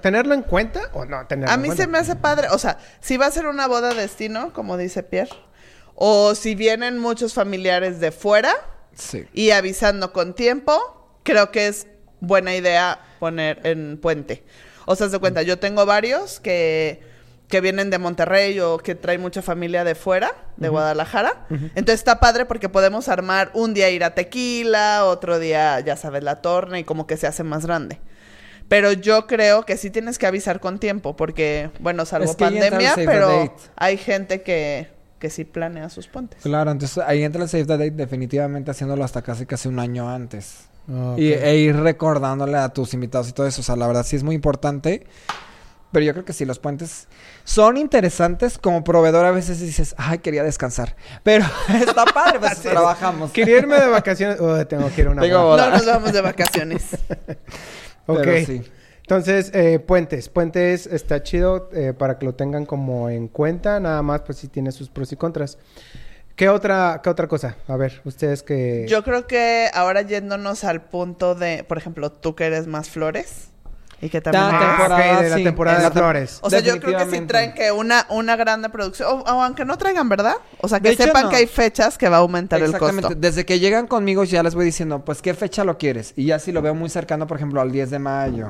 [0.01, 1.83] ¿tenerlo en cuenta o no tenerlo A en mí cuenta?
[1.83, 2.47] se me hace padre.
[2.51, 5.31] O sea, si va a ser una boda destino, como dice Pierre,
[5.95, 8.53] o si vienen muchos familiares de fuera
[8.93, 9.25] Sí.
[9.33, 11.87] y avisando con tiempo, creo que es
[12.19, 14.43] buena idea poner en puente.
[14.85, 17.01] O sea, se cuenta, yo tengo varios que,
[17.47, 21.45] que vienen de Monterrey o que traen mucha familia de fuera, de Guadalajara.
[21.49, 26.23] Entonces está padre porque podemos armar un día ir a Tequila, otro día, ya sabes,
[26.23, 27.99] la torna y como que se hace más grande.
[28.67, 32.45] Pero yo creo que sí tienes que avisar con tiempo porque, bueno, salvo Es que
[32.45, 36.41] pandemia, pero hay gente que, que sí planea sus puentes.
[36.41, 40.09] Claro, entonces ahí entra el Save the Date definitivamente haciéndolo hasta casi casi un año
[40.09, 40.65] antes.
[41.17, 43.59] Y, e ir recordándole a tus invitados y todo eso.
[43.59, 45.05] O sea, la verdad sí es muy importante.
[45.91, 47.07] Pero yo creo que sí, los puentes
[47.43, 48.57] son interesantes.
[48.57, 50.95] Como proveedor a veces dices, ay, quería descansar.
[51.23, 53.31] Pero está padre, pues trabajamos.
[53.31, 54.39] Quería irme de vacaciones.
[54.39, 55.65] Oh, tengo que ir a una Tengo boda.
[55.65, 55.69] boda.
[55.71, 56.83] No nos vamos de vacaciones.
[58.07, 58.19] Ok.
[58.23, 58.61] Pero sí.
[59.01, 60.27] Entonces, eh, puentes.
[60.27, 63.79] Puentes está chido eh, para que lo tengan como en cuenta.
[63.79, 65.57] Nada más, pues sí tiene sus pros y contras.
[66.35, 67.55] ¿Qué otra, qué otra cosa?
[67.67, 68.85] A ver, ustedes que...
[68.87, 73.49] Yo creo que ahora yéndonos al punto de, por ejemplo, tú que eres más flores
[73.99, 74.43] y que también...
[74.45, 75.43] Ah, temporada, ok, de la sí.
[75.43, 76.39] temporada de flores.
[76.41, 79.65] O sea, yo creo que sí traen que una, una grande producción, o, o aunque
[79.65, 80.35] no traigan, ¿verdad?
[80.61, 81.29] O sea, que De hecho, sepan no.
[81.29, 83.01] que hay fechas que va a aumentar el Exactamente.
[83.07, 83.19] costo.
[83.19, 86.13] Desde que llegan conmigo ya les voy diciendo, pues, ¿qué fecha lo quieres?
[86.15, 88.49] Y ya si lo veo muy cercano, por ejemplo, al 10 de mayo.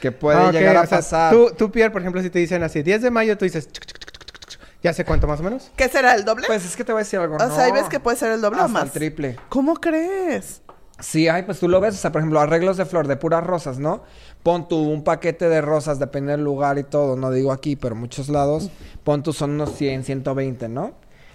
[0.00, 1.32] Que puede Ah, llegar a o sea, pasar.
[1.32, 3.72] Tú, tú, Pierre, por ejemplo, si te dicen así, 10 de mayo, tú dices...
[3.72, 4.60] chuc, chuc, chuc, chuc, chuc, chuc.
[4.82, 5.72] ¿Ya sé cuánto más o menos?
[5.74, 6.46] ¿Qué será el doble?
[6.46, 7.36] Pues es que te voy a decir algo.
[7.36, 8.82] o sea, ahí ves que puede ser el doble o Hasta más.
[8.84, 9.36] el triple.
[9.48, 10.60] ¿Cómo crees?
[11.00, 13.44] Sí, ay, pues tú lo ves, o sea, por ejemplo, arreglos de flor de puras
[13.44, 14.02] rosas, ¿no?
[14.46, 17.96] Pon tú un paquete de rosas, depende del lugar y todo, no digo aquí, pero
[17.96, 18.70] muchos lados,
[19.02, 20.92] pon tú son unos 100, 120, ¿no?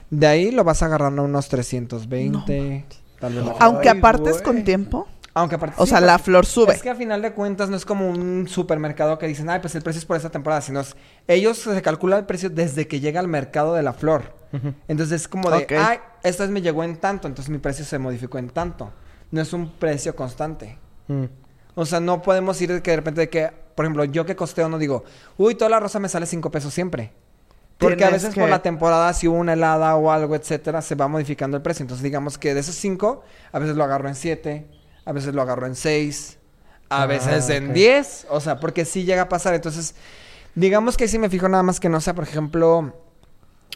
[0.10, 2.86] De ahí lo vas agarrando a unos 320,
[3.19, 3.43] tal vez.
[3.60, 4.43] Aunque Ay, apartes güey.
[4.43, 5.10] con tiempo.
[5.34, 6.71] Aunque aparte O sí, sea, la flor sube.
[6.71, 9.76] Es que a final de cuentas no es como un supermercado que dicen, ay, pues
[9.76, 10.95] el precio es por esta temporada, sino es,
[11.28, 14.38] ellos se calcula el precio desde que llega al mercado de la flor.
[14.88, 18.00] Entonces es como de, ay, esta vez me llegó en tanto, entonces mi precio se
[18.00, 18.89] modificó en tanto.
[19.32, 20.78] No es un precio constante.
[21.10, 21.26] Mm.
[21.75, 24.36] O sea, no podemos ir de que de repente de que, por ejemplo, yo que
[24.36, 25.03] costeo no digo,
[25.38, 27.12] uy, toda la rosa me sale cinco pesos siempre.
[27.77, 30.93] Porque a veces que- por la temporada, si hubo una helada o algo, etcétera, se
[30.95, 31.84] va modificando el precio.
[31.84, 34.67] Entonces, digamos que de esos cinco, a veces lo agarro en siete,
[35.05, 36.38] a veces lo agarro en seis,
[36.89, 37.73] a Ah, veces en ok.
[37.73, 38.27] diez.
[38.29, 39.55] O sea, porque sí llega a pasar.
[39.55, 39.95] Entonces,
[40.53, 42.93] digamos que sí me fijo nada más que no sea, por ejemplo,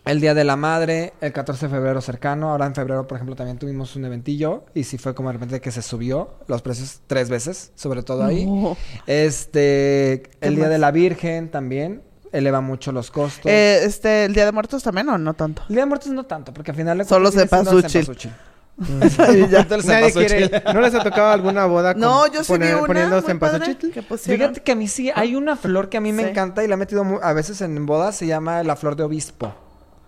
[0.06, 2.52] el Día de la Madre, el 14 de febrero cercano.
[2.52, 4.66] Ahora en febrero, por ejemplo, también tuvimos un eventillo.
[4.74, 8.24] Y sí fue como de repente que se subió los precios tres veces, sobre todo
[8.24, 8.46] ahí.
[8.46, 8.78] No.
[9.08, 10.72] Este, ¿Qué el Día más?
[10.72, 13.46] de la Virgen también eleva mucho los costos.
[13.52, 15.64] Eh, este, ¿el Día de Muertos también o no tanto?
[15.70, 16.98] el Día de Muertos no tanto, porque al final...
[16.98, 17.48] de Solo te
[18.78, 20.64] el Nadie quiere...
[20.74, 24.40] ¿No les ha tocado alguna boda con- No, yo sí vi una que pusieron.
[24.42, 26.30] Fíjate que a mí sí, hay una flor que a mí me Sí.
[26.30, 29.54] encanta y la he metido a veces en bodas, se llama la flor de obispo.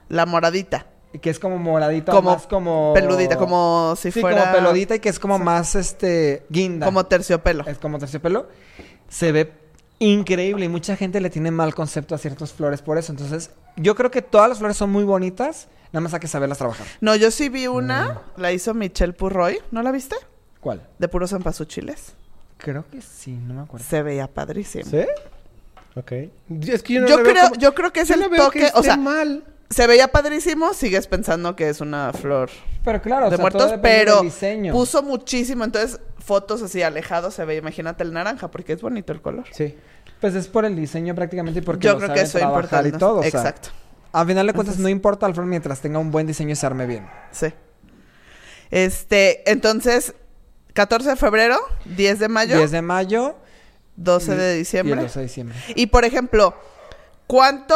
[0.09, 0.85] La moradita.
[1.21, 2.93] Que es como moradita, Como más como...
[2.93, 4.39] Peludita, como si sí, fuera...
[4.41, 6.85] como peludita y que es como más, este, guinda.
[6.85, 7.63] Como terciopelo.
[7.65, 8.47] Es como terciopelo.
[9.07, 9.51] Se ve
[9.99, 13.11] increíble y mucha gente le tiene mal concepto a ciertas flores por eso.
[13.11, 16.59] Entonces, yo creo que todas las flores son muy bonitas, nada más hay que saberlas
[16.59, 16.85] trabajar.
[17.01, 18.41] No, yo sí vi una, Mm.
[18.41, 20.15] la hizo Michelle Purroy, ¿no la viste?
[20.59, 20.83] ¿Cuál?
[20.99, 22.13] De puros cempasúchiles.
[22.57, 23.85] Creo que sí, no me acuerdo.
[23.89, 24.85] Se veía padrísimo.
[24.85, 25.05] ¿Sí?
[25.95, 26.11] Ok.
[26.67, 28.59] Es que yo no Yo veo creo, como- yo creo que es yo el toque,
[28.59, 29.43] que o esté sea, mal.
[29.69, 32.49] Se veía padrísimo, sigues pensando que es una flor
[32.85, 34.71] Pero claro, o de sea, muertos, todo pero del diseño.
[34.73, 39.21] puso muchísimo, entonces fotos así alejados se ve, imagínate el naranja, porque es bonito el
[39.21, 39.45] color.
[39.51, 39.75] Sí.
[40.21, 42.85] Pues es por el diseño prácticamente y porque yo lo creo sabe que eso trabajar
[42.85, 42.87] importa.
[42.87, 43.19] y todo.
[43.19, 43.69] o sea, Exacto,
[44.13, 46.55] a final de cuentas Entonces- no importa la flor mientras tenga un buen diseño y
[46.55, 47.07] se arme bien.
[47.31, 47.47] sí.
[48.69, 50.13] Este, entonces,
[50.73, 53.35] 14 de febrero, 10 de mayo, 10 de mayo
[53.95, 55.01] 12 y- de y el diciembre.
[55.01, 55.57] 12 de diciembre.
[55.75, 56.53] Y por ejemplo,
[57.27, 57.75] ¿cuánto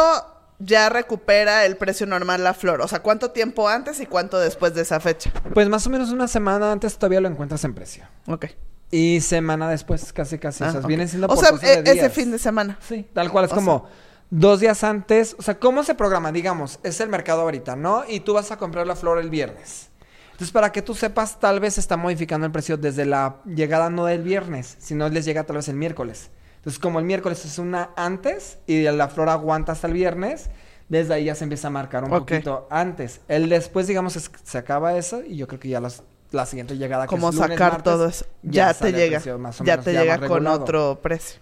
[0.64, 2.80] ya recupera el precio normal la flor?
[2.80, 5.32] O sea, ¿cuánto tiempo antes y cuánto después de esa fecha?
[5.54, 8.04] Pues más o menos una semana antes todavía lo encuentras en precio.
[8.26, 8.46] Ok.
[8.90, 10.62] Y semana después casi casi.
[10.64, 10.86] o Ah, sea, ok.
[10.86, 12.12] vienen siendo O por sea, cosas de e- ese días.
[12.12, 12.78] fin de semana.
[12.86, 13.46] Sí, tal cual.
[13.46, 13.88] Es O como
[14.30, 15.34] dos días antes.
[15.38, 16.30] O sea, ¿cómo se programa?
[16.30, 18.04] Digamos, es el mercado ahorita, ¿no?
[18.06, 19.88] Y tú vas a comprar la flor el viernes.
[20.32, 23.88] Entonces, para que tú sepas, tal vez se está modificando el precio desde la llegada
[23.90, 26.30] no del viernes, sino les llega tal vez el miércoles.
[26.62, 30.48] Entonces, como el miércoles es una antes y la flor aguanta hasta el viernes,
[30.88, 33.20] desde ahí ya se empieza a marcar un poquito antes.
[33.26, 36.76] El después, digamos, es- se acaba eso y yo creo que ya las- la siguiente
[36.78, 38.26] llegada que Como es lunes, sacar martes, todo eso.
[38.42, 39.18] Ya, te el llega.
[39.18, 41.40] precio más o Ya menos te ya llega con otro precio.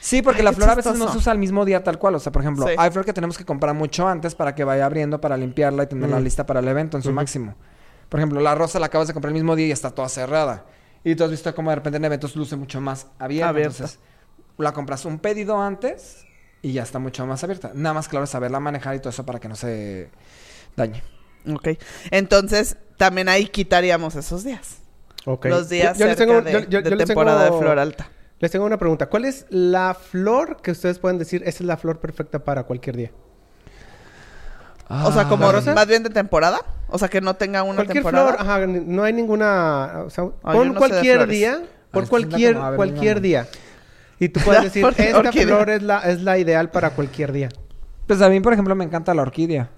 [0.00, 2.14] Sí, porque Ay, la flor a veces no se usa al mismo día tal cual.
[2.14, 2.74] O sea, por ejemplo, Sí.
[2.78, 5.86] hay flor que tenemos que comprar mucho antes para que vaya abriendo, para limpiarla y
[5.86, 6.24] tenerla Mm.
[6.24, 7.54] lista para el evento en su máximo.
[8.08, 10.64] Por ejemplo, la rosa la acabas de comprar el mismo día y está toda cerrada.
[11.04, 13.48] Y tú has visto cómo de repente en eventos luce mucho más abierta.
[13.50, 13.76] Abierta.
[13.76, 13.98] Entonces,
[14.58, 16.24] la compras un pedido antes
[16.62, 17.72] y ya está mucho más abierta.
[17.74, 20.10] Nada más, claro, saberla manejar y todo eso para que no se
[20.76, 21.02] dañe.
[21.52, 21.70] Ok.
[22.10, 24.78] Entonces, también ahí quitaríamos esos días.
[25.24, 25.46] Ok.
[25.46, 27.56] Los días Yo- yo les cerca tengo- de, yo- yo- de yo les temporada tengo-
[27.56, 28.08] de flor alta.
[28.38, 29.06] Les tengo una pregunta.
[29.08, 32.96] ¿Cuál es la flor que ustedes pueden decir, esa es la flor perfecta para cualquier
[32.96, 33.10] día?
[34.88, 35.74] O sea, como ¿La rosa?
[35.74, 36.60] más bien de temporada.
[36.88, 38.34] O sea, que no tenga una cualquier temporada.
[38.34, 42.56] flor, ajá, no hay ninguna, o sea, Ah, pon no cualquier día, Ah, por cualquier,
[42.76, 43.48] cualquier día.
[44.22, 45.46] Y tú puedes decir, esta orquídea.
[45.46, 47.48] flor es la, es la ideal para cualquier día.
[48.06, 49.70] Pues a mí, por ejemplo, me encanta la orquídea.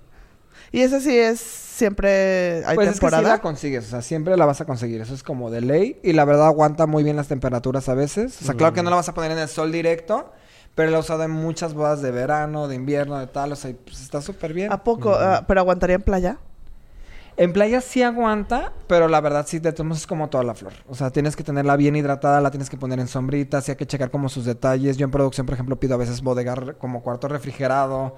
[0.70, 3.28] Y esa sí es siempre hay pues es que sí temporada.
[3.28, 5.00] la consigues, o sea, siempre la vas a conseguir.
[5.00, 5.98] Eso es como de ley.
[6.02, 8.36] Y la verdad aguanta muy bien las temperaturas a veces.
[8.42, 8.84] O sea, claro que Mm.
[8.84, 10.32] no la vas a poner en el sol directo,
[10.74, 13.52] pero la he usado en muchas bodas de verano, de invierno, de tal.
[13.52, 14.72] O sea, y, pues está súper bien.
[14.72, 15.14] ¿A poco?
[15.14, 16.38] Ah, ¿Pero aguantaría en playa?
[17.36, 20.54] En playa sí aguanta, pero la verdad sí, de todos modos es como toda la
[20.54, 20.72] flor.
[20.88, 23.76] O sea, tienes que tenerla bien hidratada, la tienes que poner en sombrita, sí hay
[23.76, 24.96] que checar como sus detalles.
[24.96, 28.16] Yo en producción, por ejemplo, pido a veces bodegar como cuarto refrigerado.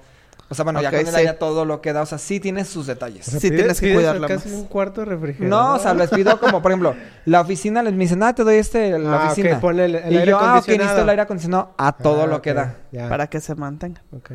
[0.49, 2.03] O sea, bueno, ya con el ya todo lo que da.
[2.03, 3.27] O sea, sí tiene sus detalles.
[3.27, 4.57] O sea, Sí, pides- tienes que cuidarla casi más.
[4.59, 5.49] un cuarto de refrigerador.
[5.49, 8.43] No, o sea, les pido como, por ejemplo, la oficina les me dicen, ah, te
[8.43, 9.59] doy este, la Ah, ok, oficina.
[9.59, 12.27] ponle el- el y aire yo, ah, ok, necesito el aire acondicionado a todo Ah,
[12.27, 12.75] lo que ok, da.
[12.91, 14.03] ya, Para que se mantenga.
[14.15, 14.31] ok.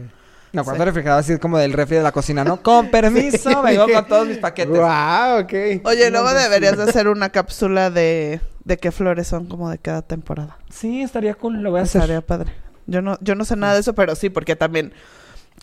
[0.52, 0.86] No, cuarto Sí.
[0.86, 2.62] refrigerado así como del refri de la cocina, ¿no?
[2.62, 4.76] Con permiso, vengo con todos mis paquetes.
[4.78, 5.52] Guau, ok.
[5.84, 6.78] Oye, No, luego pues, deberías sí.
[6.78, 10.58] de hacer una cápsula de, de qué flores son como de cada temporada.
[10.70, 12.02] Sí, estaría cool, lo voy a hacer.
[12.02, 12.52] Estaría padre.
[12.86, 14.92] Yo no, yo no sé nada de eso, pero sí, porque también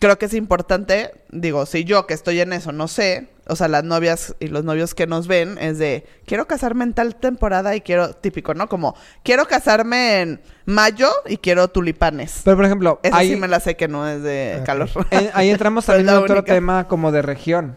[0.00, 3.68] creo que es importante, digo, si yo que estoy en eso no sé, o sea,
[3.68, 7.76] las novias y los novios que nos ven es de, quiero casarme en tal temporada
[7.76, 8.68] y quiero, típico, ¿no?
[8.68, 12.40] Como, quiero casarme en mayo y quiero tulipanes.
[12.44, 14.88] Pero por ejemplo, Esa ahí, sí me la sé que no es de calor.
[15.34, 16.54] ahí entramos también en otro única.
[16.54, 17.76] tema como de región.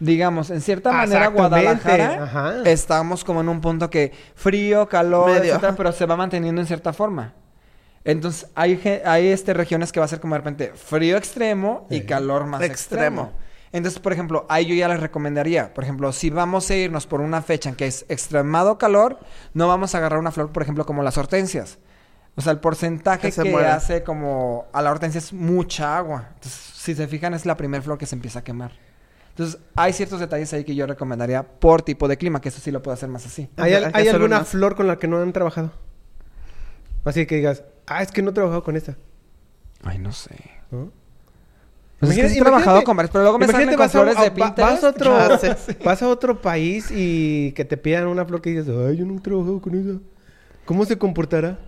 [0.00, 2.54] Digamos, en cierta manera Exactamente, Guadalajara ajá.
[2.64, 5.76] estamos como en un punto que frío, calor, Medio, etcétera, ajá.
[5.76, 7.32] pero se va manteniendo en cierta forma.
[8.04, 12.00] Entonces, hay, hay este, regiones que va a ser como de repente frío extremo y
[12.00, 12.06] Sí.
[12.06, 13.22] calor más extremo.
[13.22, 13.44] Extremo.
[13.72, 17.20] Entonces, por ejemplo, ahí yo ya les recomendaría, por ejemplo, si vamos a irnos por
[17.20, 19.18] una fecha en que es extremado calor,
[19.52, 21.78] no vamos a agarrar una flor, por ejemplo, como las hortensias.
[22.36, 26.28] O sea, el porcentaje Que se que hace como a la hortensia es mucha agua.
[26.34, 28.72] Entonces, si se fijan, es la primera flor que se empieza a quemar.
[29.30, 32.70] Entonces, hay ciertos detalles ahí que yo recomendaría por tipo de clima, que eso sí
[32.70, 33.48] lo puedo hacer más así.
[33.56, 33.74] ¿Hay,
[34.08, 35.72] alguna flor con la que no han trabajado?
[37.04, 38.96] Así que digas, ah, es que no he trabajado con esta.
[39.82, 40.34] Ay, no sé.
[40.70, 40.90] ¿no?
[42.00, 43.78] Pues es que Imagínate- sí he trabajado imagínate- con varios, pero luego me imagínate salen
[43.78, 44.58] con flores a- de Pinterest.
[44.58, 48.68] Vas a otro, vas a otro país y que te pidan una flor que dices,
[48.68, 49.98] ay, yo no he trabajado con esa.
[50.64, 51.58] ¿Cómo se comportará?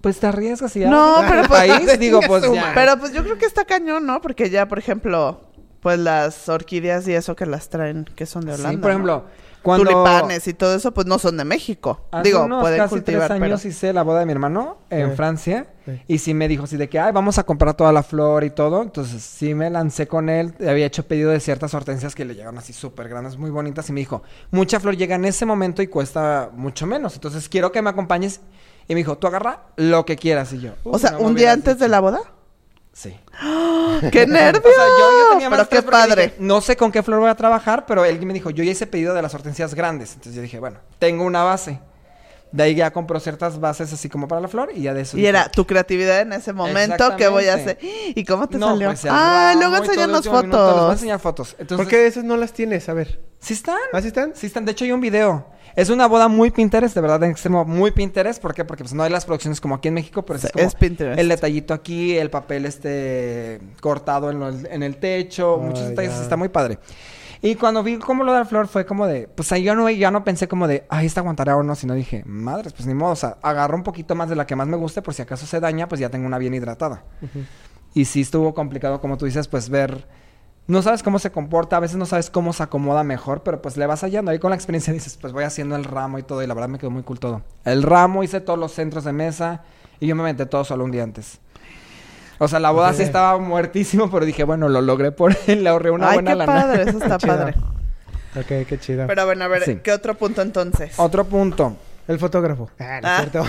[0.00, 0.90] Pues te arriesgas y ya.
[0.90, 2.72] No, pero otro pues- país, digo, pues ya.
[2.74, 4.20] Pero pues yo creo que está cañón, ¿no?
[4.20, 5.42] Porque ya, por ejemplo,
[5.80, 8.70] pues las orquídeas y eso que las traen, que son de Holanda.
[8.70, 9.24] sí, por ¿no?
[9.62, 9.84] Cuando...
[9.84, 12.00] Tulipanes y todo eso, pues no son de México.
[12.10, 13.70] Hace Digo, unos pueden casi cultivar, tres años pero...
[13.70, 15.16] hice la boda de mi hermano en Sí.
[15.16, 15.66] Francia.
[15.84, 16.00] Sí.
[16.06, 18.50] Y sí me dijo así de que, ay, vamos a comprar toda la flor y
[18.50, 18.82] todo.
[18.82, 20.54] Entonces sí me lancé con él.
[20.60, 23.88] Había hecho pedido de ciertas hortensias que le llegaron así súper grandes, muy bonitas.
[23.88, 27.14] Y me dijo, mucha flor llega en ese momento y cuesta mucho menos.
[27.14, 28.40] Entonces quiero que me acompañes.
[28.88, 30.52] Y me dijo, tú agarra lo que quieras.
[30.52, 31.88] Y yo, O sea, "Uy, no me un día antes de dicho".
[31.88, 32.20] la boda.
[32.92, 33.16] Sí.
[34.12, 34.64] ¡Qué nervios!
[34.72, 36.22] O sea, yo, yo tenía más Pero qué padre.
[36.24, 38.70] dije, no sé con qué flor voy a trabajar, pero él me dijo, yo ya
[38.72, 40.10] hice pedido de las hortensias grandes.
[40.14, 41.80] Entonces yo dije, bueno, tengo una base.
[42.52, 45.16] De ahí ya compro ciertas bases así como para la flor y ya de eso.
[45.16, 47.78] Y era tu creatividad en ese momento, ¿qué voy a hacer?
[48.14, 48.88] ¿Y cómo te no, salió?
[48.88, 50.92] pues, ah, luego enséñanos último minuto, Les voy a fotos.
[50.92, 51.56] enseñar fotos.
[51.58, 52.88] Entonces, ¿Por qué esas no las tienes?
[52.90, 53.20] A ver.
[53.40, 53.78] Sí están.
[53.92, 54.32] ¿Así están?
[54.36, 54.64] Sí están.
[54.66, 55.46] De hecho, hay un video.
[55.74, 58.42] Es una boda muy Pinterest, de verdad, en extremo, muy Pinterest.
[58.42, 58.66] ¿Por qué?
[58.66, 60.74] Porque pues, no hay las producciones como aquí en México, pero sí es como Es
[60.74, 61.18] Pinterest.
[61.18, 66.12] el detallito aquí, el papel este cortado en, lo- en el techo, Ah, muchos detalles,
[66.20, 66.78] está muy padre.
[67.44, 69.90] Y cuando vi cómo lo de la flor fue como de, pues ahí yo no,
[69.90, 72.94] ya no pensé como de, ay, esta aguantará o no, sino dije, madres, pues ni
[72.94, 75.22] modo, o sea, agarro un poquito más de la que más me guste por si
[75.22, 77.02] acaso se daña, pues ya tengo una bien hidratada.
[77.94, 80.06] Y sí estuvo complicado, como tú dices, pues ver,
[80.68, 83.76] no sabes cómo se comporta, a veces no sabes cómo se acomoda mejor, pero pues
[83.76, 84.30] le vas hallando.
[84.30, 86.68] Ahí con la experiencia dices, pues voy haciendo el ramo y todo, y la verdad
[86.68, 87.42] me quedó muy cool todo.
[87.64, 89.64] El ramo, hice todos los centros de mesa,
[89.98, 91.40] y yo me aventé todo solo un día antes.
[92.38, 95.70] O sea, la boda sí estaba muertísimo, pero dije, bueno, lo logré por él, le
[95.70, 96.52] ahorré una Ay, buena qué lana.
[96.52, 97.54] padre, eso está padre.
[98.34, 99.06] Ok, qué chido.
[99.06, 99.78] Pero bueno, a ver, Sí.
[99.82, 100.98] ¿qué otro punto entonces?
[100.98, 101.76] Otro punto.
[102.08, 102.68] El fotógrafo.
[102.80, 103.18] Ah, no es Ah.
[103.20, 103.44] cierto.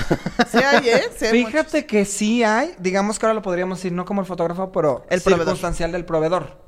[0.51, 1.01] Sí hay, ¿eh?
[1.17, 4.27] Sí hay Fíjate que sí hay, digamos que ahora lo podríamos decir no como el
[4.27, 5.45] fotógrafo, pero El proveedor.
[5.47, 6.61] circunstancial del proveedor.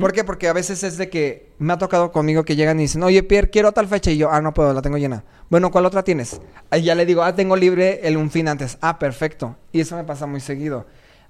[0.00, 0.24] ¿Por qué?
[0.24, 3.22] Porque a veces es de que me ha tocado conmigo que llegan y dicen, oye,
[3.22, 4.10] Pierre, quiero tal fecha.
[4.10, 5.22] Y yo, ah, no puedo, la tengo llena.
[5.50, 6.40] Bueno, ¿cuál otra tienes?
[6.70, 8.76] Ahí ya le digo, ah, tengo libre el un fin antes.
[8.80, 9.54] Ah, perfecto.
[9.70, 10.84] Y eso me pasa muy seguido.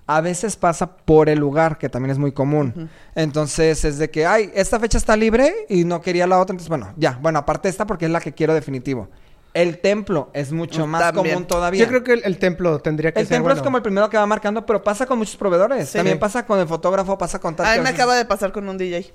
[0.07, 2.91] A veces pasa por el lugar, que también es muy común.
[3.15, 6.53] Entonces es de que, ay, esta fecha está libre y no quería la otra.
[6.53, 9.09] Entonces, bueno, ya, bueno, aparte esta porque es la que quiero definitivo.
[9.55, 11.35] El templo es mucho Mm, más también.
[11.37, 11.81] común todavía.
[11.81, 14.11] Yo creo que el, el templo tendría que El ser templo es como el primero
[14.11, 15.89] que va marcando, pero pasa con muchos proveedores.
[15.89, 15.97] Sí.
[15.99, 17.67] También pasa con el fotógrafo, pasa con tal.
[17.67, 19.15] A mí me acaba de pasar con un DJ.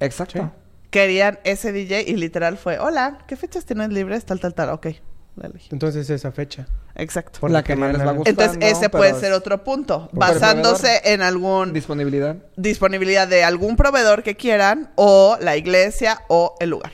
[0.00, 0.40] Exacto.
[0.42, 0.44] Sí.
[0.90, 4.24] Querían ese DJ y literal fue, hola, ¿qué fechas tienes libres?
[4.24, 4.70] Tal, tal, tal.
[4.70, 4.88] Ok,
[5.38, 5.68] la.
[5.70, 6.66] Entonces esa fecha.
[6.94, 7.40] Exacto.
[7.40, 8.16] Por la que más les va mandan.
[8.18, 8.42] gustando.
[8.42, 10.08] Entonces, ese pero puede es ser otro punto.
[10.12, 12.36] Basándose en algún Disponibilidad.
[12.56, 16.92] disponibilidad de algún proveedor que quieran, o la iglesia, o el lugar.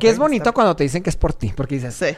[0.00, 2.16] Que es bonito cuando te dicen que es por ti, porque dices, Sí.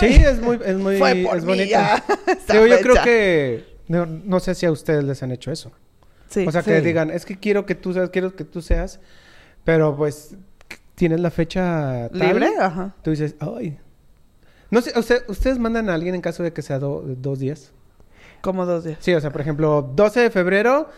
[0.00, 1.78] Sí, es muy, es muy, Fue por es bonito.
[2.50, 5.72] Digo, yo creo que no, no sé si a ustedes les han hecho eso.
[6.30, 6.46] Sí.
[6.46, 6.84] O sea, que Sí.
[6.86, 9.00] digan, es que quiero que tú seas, quiero que tú seas,
[9.64, 10.34] pero pues
[10.94, 12.48] tienes la fecha tal, ¿Libre?
[12.58, 12.94] Ajá.
[13.02, 13.78] Tú dices, ay.
[14.72, 17.70] No sé, usted- ¿ustedes mandan a alguien en caso de que sea do- dos días?
[18.40, 18.98] Como dos días.
[19.00, 20.88] Sí, o sea, por ejemplo, 12 de febrero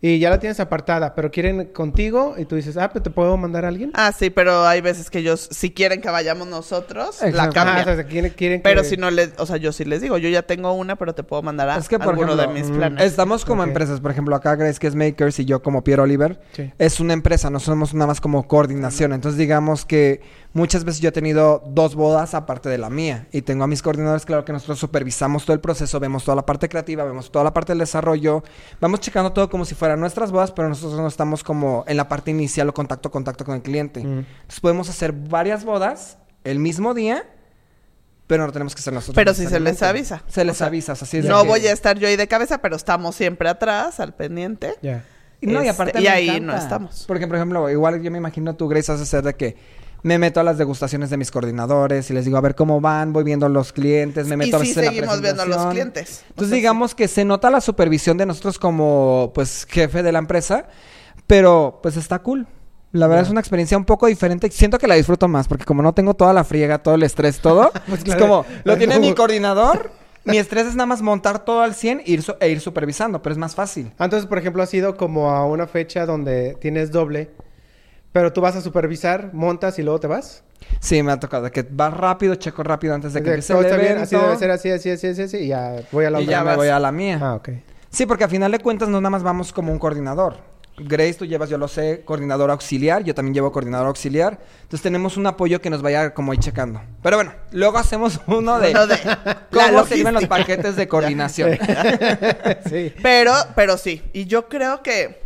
[0.00, 3.34] y ya la tienes apartada, pero quieren contigo y tú dices, ah, pero te puedo
[3.38, 3.90] mandar a alguien.
[3.94, 7.54] Ah, sí, pero hay veces que ellos, si quieren que vayamos nosotros, la Exacto.
[7.54, 7.88] cambian.
[7.88, 10.02] Ah, o sea, quieren, quieren pero que- si no les, o sea, yo sí les
[10.02, 12.52] digo, yo ya tengo una, pero te puedo mandar a Es que, por alguno ejemplo,
[12.54, 13.02] de mis mm, planes.
[13.04, 16.38] Estamos como empresas, por ejemplo, acá Grace que es Makers y yo como Pierre Oliver.
[16.52, 16.70] Sí.
[16.78, 19.14] Es una empresa, no somos nada más como coordinación.
[19.14, 20.20] Entonces, digamos que
[20.54, 23.26] muchas veces yo he tenido dos bodas aparte de la mía.
[23.32, 26.46] Y tengo a mis coordinadores, claro que nosotros supervisamos todo el proceso, vemos toda la
[26.46, 28.42] parte creativa, vemos toda la parte del desarrollo.
[28.80, 32.08] Vamos checando todo como si fueran nuestras bodas, pero nosotros no estamos como en la
[32.08, 34.00] parte inicial o contacto, contacto con el cliente.
[34.02, 34.18] Mm.
[34.20, 37.24] Entonces, podemos hacer varias bodas el mismo día
[38.26, 39.16] pero no tenemos que ser nosotros.
[39.16, 40.22] Pero sí se les avisa.
[40.28, 41.98] Se les O sea, avisa, o sea, sí es de No que- voy a estar
[41.98, 44.74] yo ahí de cabeza, pero estamos siempre atrás, al pendiente.
[44.80, 45.04] Ya.
[45.42, 46.46] Y No, y Este, aparte y me ahí encanta.
[46.52, 47.04] no estamos.
[47.06, 49.56] Porque, por ejemplo, igual yo me imagino tú, Grace, a hacer de que
[50.04, 53.12] me meto a las degustaciones de mis coordinadores y les digo a ver cómo van,
[53.14, 56.20] voy viendo los clientes, me meto y a sí la seguimos viendo a los clientes.
[56.22, 60.12] O Entonces sea, digamos que se nota la supervisión de nosotros como pues jefe de
[60.12, 60.66] la empresa,
[61.26, 62.46] pero pues está cool.
[62.92, 64.48] La verdad es una experiencia un poco diferente.
[64.52, 67.40] Siento que la disfruto más porque como no tengo toda la friega, todo el estrés,
[67.40, 69.90] todo, Pues es como lo tiene mi coordinador.
[70.26, 73.20] Mi estrés es nada más montar todo al 100 e ir, su- e ir supervisando,
[73.20, 73.90] pero es más fácil.
[73.98, 77.30] Entonces, por ejemplo, has ido como a una fecha donde tienes doble,
[78.14, 80.44] pero tú vas a supervisar, montas y luego te vas.
[80.78, 83.66] Sí, me ha tocado que va rápido, checo rápido antes de que empiece todo el
[83.66, 84.04] está bien, evento.
[84.04, 86.30] así debe ser, así, así, así, así, así, y ya voy a la y otra.
[86.30, 86.56] ya me vas.
[86.56, 87.18] voy a la mía.
[87.20, 87.48] Ah, ok.
[87.90, 90.36] Sí, porque a final de cuentas no nada más vamos como un coordinador.
[90.78, 93.02] Grace, tú llevas, yo lo sé, coordinador auxiliar.
[93.02, 94.38] Yo también llevo coordinador auxiliar.
[94.62, 96.80] Entonces tenemos un apoyo que nos vaya como ahí checando.
[97.02, 98.96] Pero bueno, luego hacemos uno de, Uno de
[99.50, 101.58] cómo se los paquetes de coordinación.
[102.68, 102.94] sí.
[103.02, 104.02] Pero, pero sí.
[104.12, 105.23] Y yo creo que.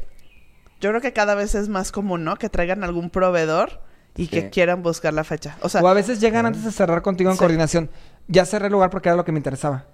[0.81, 2.37] Yo creo que cada vez es más común, ¿no?
[2.37, 3.81] Que traigan algún proveedor
[4.17, 4.31] y Sí.
[4.31, 5.57] que quieran buscar la fecha.
[5.63, 7.39] O sea, o a veces llegan antes de cerrar contigo en Sí.
[7.41, 7.91] coordinación.
[8.29, 9.87] Ya cerré el lugar porque era lo que me interesaba.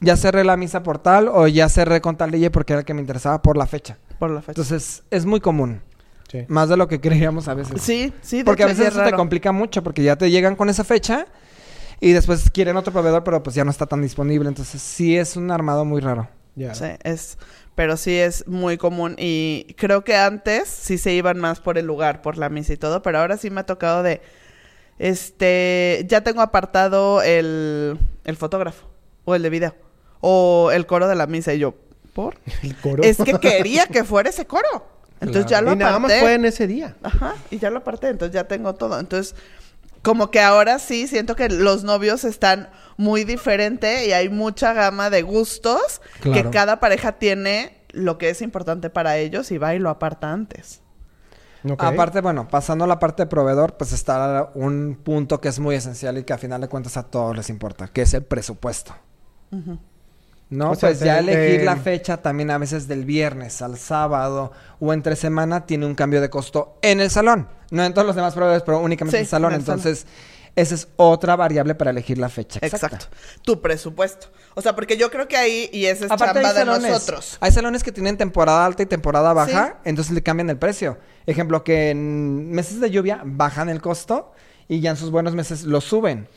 [0.00, 2.84] Ya cerré la misa por tal o ya cerré con tal ley porque era el
[2.86, 3.98] que me interesaba por la fecha.
[4.18, 4.52] por la fecha.
[4.52, 5.80] Entonces es muy común.
[6.30, 6.44] Sí.
[6.48, 7.82] Más de lo que creíamos a veces.
[7.82, 8.38] sí, sí.
[8.38, 10.82] de Porque a veces es eso te complica mucho porque ya te llegan con esa
[10.84, 11.26] fecha
[12.00, 14.48] y después quieren otro proveedor, pero pues ya no está tan disponible.
[14.48, 16.28] Entonces sí es un armado muy raro.
[16.54, 17.38] Sí, es,
[17.74, 21.86] pero sí es muy común y creo que antes sí se iban más por el
[21.86, 24.20] lugar, por la misa y todo, pero ahora sí me ha tocado de,
[24.98, 28.86] este, ya tengo apartado el, el fotógrafo
[29.24, 29.74] o el de video
[30.20, 31.74] o el coro de la misa y yo,
[32.12, 32.36] ¿por?
[32.62, 33.02] El coro.
[33.02, 34.86] Es que quería que fuera ese coro.
[35.20, 36.20] Entonces ya lo y nada más aparté.
[36.20, 36.96] fue en ese día.
[37.02, 38.98] Ajá, y ya lo aparté, entonces ya tengo todo.
[38.98, 39.36] Entonces,
[40.02, 45.10] como que ahora sí siento que los novios están muy diferente y hay mucha gama
[45.10, 46.42] de gustos Claro.
[46.42, 50.32] que cada pareja tiene lo que es importante para ellos y va y lo aparta
[50.32, 50.80] antes.
[51.78, 55.76] Aparte, bueno, pasando a la parte de proveedor, pues está un punto que es muy
[55.76, 58.94] esencial y que a final de cuentas a todos les importa, que es el presupuesto.
[59.52, 59.78] Ujú.
[60.52, 64.52] No, O sea, pues ya elegir la fecha también a veces del viernes al sábado
[64.80, 67.48] o entre semana tiene un cambio de costo en el salón.
[67.70, 69.52] No en todos los demás proveedores, pero únicamente Sí, en el salón.
[69.54, 69.78] en el salón.
[69.80, 70.06] Entonces,
[70.54, 72.58] esa es otra variable para elegir la fecha.
[72.62, 72.96] exacta.
[72.96, 73.16] Exacto.
[73.42, 74.26] Tu presupuesto.
[74.54, 77.38] O sea, porque yo creo que ahí, y esa es Aparte chamba de salones, nosotros.
[77.40, 79.88] hay salones que tienen temporada alta y temporada baja, Sí.
[79.88, 80.98] entonces le cambian el precio.
[81.24, 84.32] Ejemplo, que en meses de lluvia bajan el costo
[84.68, 86.28] y ya en sus buenos meses lo suben.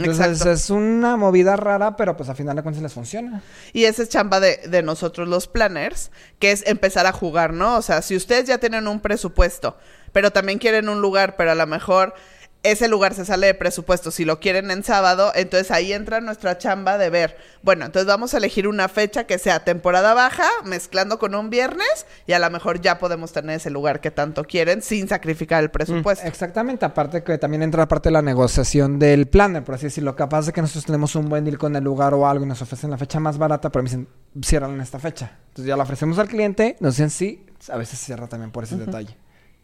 [0.00, 0.52] Entonces Exacto.
[0.52, 3.42] es una movida rara, pero pues a final de cuentas les funciona.
[3.72, 7.76] Y esa es chamba de, de nosotros los planners, que es empezar a jugar, ¿no?
[7.76, 9.76] O sea, si ustedes ya tienen un presupuesto,
[10.12, 12.14] pero también quieren un lugar, pero a lo mejor
[12.62, 16.58] ese lugar se sale de presupuesto, si lo quieren en sábado, entonces ahí entra nuestra
[16.58, 21.18] chamba de ver, bueno, entonces vamos a elegir una fecha que sea temporada baja, mezclando
[21.18, 24.82] con un viernes, y a lo mejor ya podemos tener ese lugar que tanto quieren
[24.82, 26.26] sin sacrificar el presupuesto.
[26.26, 30.14] Exactamente, aparte que también entra parte de la negociación del planner, por así decirlo.
[30.14, 32.60] Capaz de que nosotros tenemos un buen deal con el lugar o algo y nos
[32.60, 34.08] ofrecen la fecha más barata, pero me dicen,
[34.42, 35.38] cierran en esta fecha.
[35.48, 38.76] Entonces ya la ofrecemos al cliente, nos dicen sí, a veces cierra también por ese
[38.76, 39.16] detalle.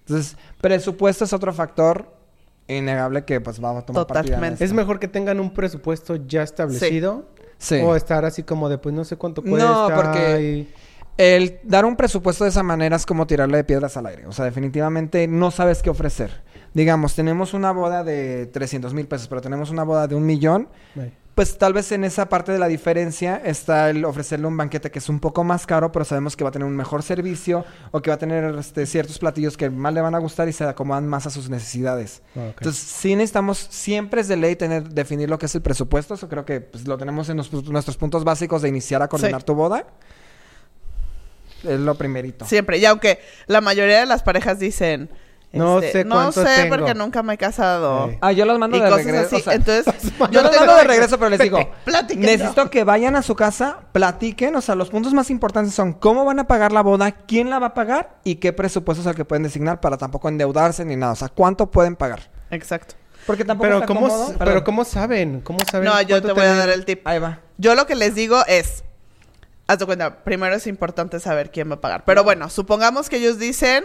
[0.07, 2.16] Entonces, presupuesto es otro factor
[2.69, 4.65] innegable que pues va a tomar Totalmente.
[4.65, 7.27] Es mejor que tengan un presupuesto ya establecido
[7.59, 7.77] Sí.
[7.83, 9.89] o estar así como de pues no sé cuánto cuesta.
[9.89, 10.75] No, porque- y-
[11.19, 14.27] El dar un presupuesto de esa manera es como tirarle de piedras al aire.
[14.27, 16.43] O sea, definitivamente no sabes qué ofrecer.
[16.75, 20.69] Digamos, tenemos una boda de 300 mil pesos, pero tenemos una boda de un millón.
[21.37, 25.01] Pues tal vez en esa parte de la diferencia está el ofrecerle un banquete que
[25.01, 28.01] es un poco más caro, pero sabemos que va a tener un mejor servicio o
[28.01, 30.65] que va a tener este, ciertos platillos que más le van a gustar y se
[30.65, 32.23] acomodan más a sus necesidades.
[32.37, 32.53] Ah.
[32.57, 36.15] Entonces, sí necesitamos, siempre es de ley tener, definir lo que es el presupuesto.
[36.15, 39.47] Eso creo que pues, lo tenemos en nuestros puntos básicos de iniciar a coordinar Sí.
[39.47, 39.87] tu boda.
[41.65, 42.47] Es lo primerito.
[42.47, 42.79] Siempre.
[42.79, 45.11] Y aunque la mayoría de las parejas dicen,
[45.53, 46.77] No este, sé no cuánto sé tengo".
[46.77, 48.09] porque nunca me he casado.
[48.11, 48.19] Sí.
[48.21, 49.27] Ah, yo los mando y de cosas regreso.
[49.27, 49.37] así.
[49.37, 49.95] o sea, Entonces,
[50.31, 53.79] yo los mando de regreso, pero les digo, Platiquen, necesito que vayan a su casa,
[53.93, 57.49] platiquen, o sea, los puntos más importantes son cómo van a pagar la boda, quién
[57.49, 60.85] la va a pagar y qué presupuesto es el que pueden designar para tampoco endeudarse
[60.85, 62.31] ni nada, o sea, cuánto pueden pagar.
[62.51, 62.95] Exacto.
[63.27, 64.23] Porque tampoco Pero está cómo, cómodo.
[64.25, 64.47] s- Perdón.
[64.55, 65.89] pero cómo saben, cómo saben.
[65.89, 67.07] No, yo te voy a dar el tip.
[67.07, 67.41] Ahí va.
[67.59, 68.85] Yo lo que les digo es,
[69.67, 72.05] haz de cuenta, primero es importante saber quién va a pagar.
[72.05, 73.85] Pero bueno, supongamos que ellos dicen,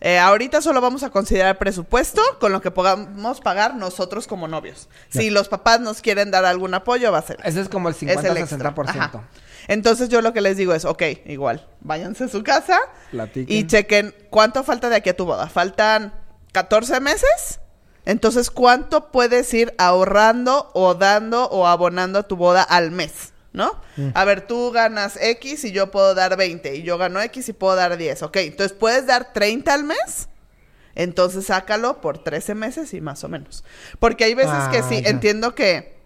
[0.00, 4.88] eh, ahorita solo vamos a considerar presupuesto con lo que podamos pagar nosotros como novios.
[5.08, 7.38] Si los papás nos quieren dar algún apoyo, va a ser.
[7.44, 8.74] Ese es como el Es el extra.
[8.74, 8.88] 50-60%.
[8.88, 9.28] Ajá.
[9.66, 12.78] Entonces yo lo que les digo es, ok, igual, váyanse a su casa
[13.10, 13.56] Platiquen.
[13.56, 15.48] y chequen cuánto falta de aquí a tu boda.
[15.48, 16.14] ¿Faltan
[16.52, 17.60] 14 meses?
[18.06, 23.34] Entonces, ¿cuánto puedes ir ahorrando o dando o abonando a tu boda al mes?
[23.58, 23.72] ¿No?
[24.14, 27.52] A ver, tú ganas X y yo puedo dar 20 y yo gano X y
[27.52, 28.22] puedo dar 10.
[28.22, 30.28] Ok, entonces puedes dar 30 al mes.
[30.94, 33.64] Entonces sácalo por 13 meses y más o menos.
[33.98, 35.10] Porque hay veces que Ah, sí, ya.
[35.10, 35.98] entiendo que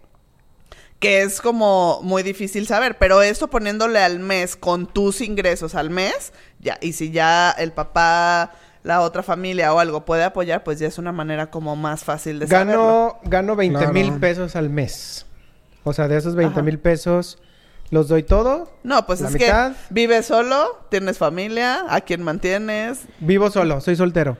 [0.99, 5.89] que es como muy difícil saber, pero eso poniéndole al mes con tus ingresos al
[5.89, 10.79] mes, ya, y si ya el papá, la otra familia o algo puede apoyar, pues
[10.79, 13.17] ya es una manera como más fácil de saberlo.
[13.21, 13.93] Gano, gano 20 Claro.
[13.93, 15.25] mil pesos al mes.
[15.83, 16.61] O sea, de esos 20 Ajá.
[16.61, 17.37] mil pesos,
[17.89, 18.71] ¿los doy todo?
[18.83, 19.71] No, pues ¿La es mitad?
[19.73, 23.01] que vives solo, tienes familia, a quien mantienes.
[23.19, 24.37] Vivo solo, soy soltero.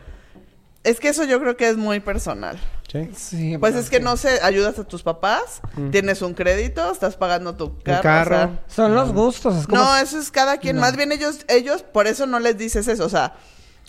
[0.83, 2.59] Es que eso yo creo que es muy personal.
[2.91, 3.09] ¿Sí?
[3.15, 4.03] Sí, Pues es que sí.
[4.03, 5.89] no sé, ayudas a tus papás, Mm.
[5.91, 8.03] tienes un crédito, estás pagando tu carro.
[8.03, 8.35] carro.
[8.35, 9.55] o sea, Son los gustos.
[9.61, 9.81] Es como...
[9.81, 10.75] No, eso es cada quien.
[10.75, 10.81] No.
[10.81, 13.05] Más bien ellos, ellos, por eso no les dices eso.
[13.05, 13.33] O sea,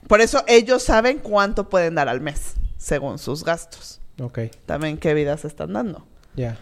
[0.08, 4.00] por eso ellos saben cuánto pueden dar al mes, según sus gastos.
[4.20, 6.06] Ok, También qué vida se están dando.
[6.36, 6.56] ya.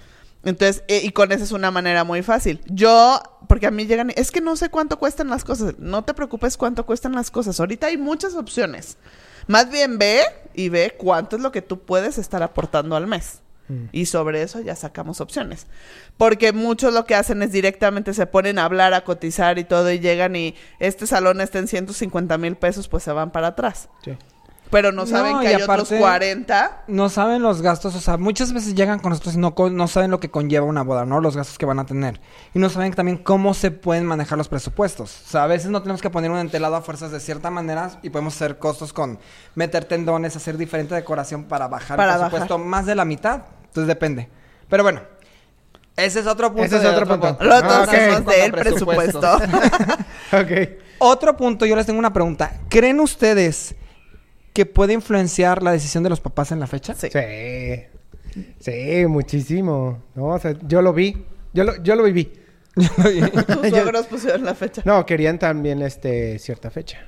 [0.45, 2.61] Entonces, eh, y con eso es una manera muy fácil.
[2.67, 5.75] Yo, porque a mí llegan, y, es que no sé cuánto cuestan las cosas.
[5.79, 7.61] No te preocupes cuánto cuestan las cosas.
[7.61, 8.97] Ahorita hay muchas opciones.
[9.47, 10.23] Más bien ve
[10.55, 13.41] y ve cuánto es lo que tú puedes estar aportando al mes.
[13.69, 13.85] Mm.
[13.93, 15.67] Y sobre eso ya sacamos opciones.
[16.17, 19.91] Porque muchos lo que hacen es directamente se ponen a hablar, a cotizar y todo,
[19.93, 23.89] y llegan y este salón está en 150 mil pesos, pues se van para atrás.
[24.05, 24.17] Sí.
[24.73, 26.85] Pero no saben No, que hay aparte- otros 40.
[26.89, 30.11] No saben los gastos, o sea, muchas veces llegan con nosotros y no, no saben
[30.11, 31.21] lo que conlleva una boda, ¿no?
[31.21, 32.21] Los gastos que van a tener.
[32.55, 35.23] Y no saben también cómo se pueden manejar los presupuestos.
[35.27, 37.91] O sea, a veces no tenemos que poner un entelado a fuerzas de cierta manera
[38.03, 39.19] y podemos hacer costos con
[39.55, 43.43] meter tendones, hacer diferente decoración para bajar Para el presupuesto más de la mitad.
[43.67, 44.29] Entonces depende.
[44.71, 45.03] Pero bueno,
[45.97, 46.65] ese es otro punto.
[46.65, 47.37] Ese es de otro punto.
[47.45, 47.87] Lo otro Ah,
[48.27, 49.39] del presupuesto.
[50.33, 50.51] Ok.
[50.99, 52.53] Otro punto, yo les tengo una pregunta.
[52.71, 53.75] ¿Creen ustedes
[54.53, 56.95] que puede influenciar la decisión de los papás en la fecha?
[56.95, 57.09] Sí.
[57.11, 58.43] Sí.
[58.59, 60.03] Sí, muchísimo.
[60.15, 61.25] No, o sea, yo lo vi.
[61.53, 62.33] Yo lo, yo lo viví.
[62.75, 62.87] Tus
[63.71, 64.83] suegros pusieron la fecha.
[64.85, 66.99] No, querían también este cierta fecha.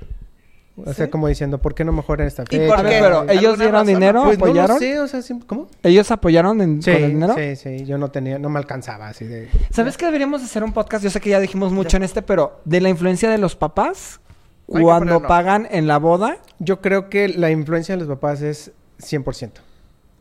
[0.76, 1.10] O sea, ¿Sí?
[1.10, 2.66] como diciendo, ¿por qué no mejoran esta ¿Y fecha?
[2.66, 2.98] por A ver, qué?
[3.00, 3.86] pero ¿Alguna ellos dieron razón?
[3.86, 4.74] dinero, Pues no apoyaron.
[4.74, 5.68] lo sé, o sea, sim- ¿cómo?
[5.84, 7.34] ¿Ellos apoyaron en- Sí, con el dinero?
[7.36, 7.84] sí, sí.
[7.86, 9.48] Yo no tenía, no me alcanzaba así de...
[9.70, 11.04] ¿Sabes que deberíamos hacer un podcast?
[11.04, 14.20] Yo sé que ya dijimos mucho en este, pero de la influencia de los papás
[14.66, 16.38] cuando pagan en la boda.
[16.58, 19.52] Yo creo que la influencia de los papás es 100%.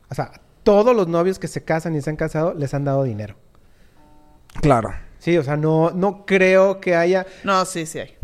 [0.10, 0.32] O sea,
[0.64, 3.36] todos los novios que se casan y se han casado les han dado dinero.
[4.62, 4.94] Claro.
[5.20, 7.26] Sí, o sea, no, no creo que haya...
[7.44, 8.18] No, sí, sí hay.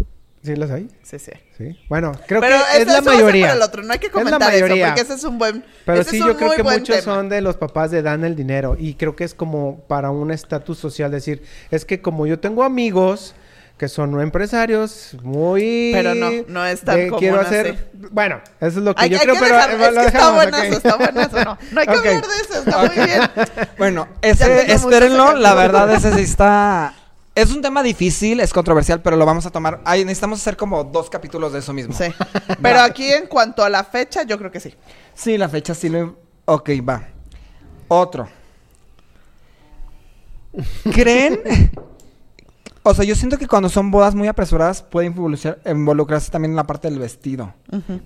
[0.44, 0.90] ¿Sí los hay?
[1.04, 1.42] Sí, sí hay.
[1.58, 1.80] Sí.
[1.90, 3.48] Bueno, creo Pero que es la mayoría.
[3.48, 3.84] para el otro.
[3.84, 5.66] No hay que Es la comentar eso, porque ese es un buen...
[5.86, 7.02] Pero ese sí, es yo creo que muchos tema.
[7.02, 8.76] son de los papás de dan el dinero.
[8.78, 12.64] Y creo que es como para un estatus social decir, es que como yo tengo
[12.64, 13.36] amigos
[13.80, 15.92] que son empresarios muy...
[15.94, 17.56] Pero no, no es tan común quiero así.
[17.56, 17.90] hacer...
[18.12, 19.84] Bueno, eso es lo que Hay, yo hay creo, que pero dejarlo.
[19.84, 20.74] eh, Es lo que está buenazo, ok.
[20.74, 21.44] está buenazo.
[21.46, 23.22] No, no hay que hablar de eso, está muy bien.
[23.78, 25.34] Bueno, ese, espérenlo.
[25.34, 26.94] La verdad, ese sí está...
[27.36, 29.80] Es un tema difícil, es controversial, pero lo vamos a tomar.
[29.86, 31.94] Ay, necesitamos hacer como dos capítulos de eso mismo.
[31.94, 32.06] Sí.
[32.62, 34.76] Pero aquí en cuanto a la fecha, yo creo que sí.
[35.14, 36.18] Sí, la fecha sí lo...
[36.44, 37.08] Ok, va.
[37.88, 38.28] Otro.
[40.92, 41.40] ¿Creen?
[42.90, 46.56] O sea, yo siento que cuando son bodas muy apresuradas puede involucrar- involucrarse también en
[46.56, 47.54] la parte del vestido.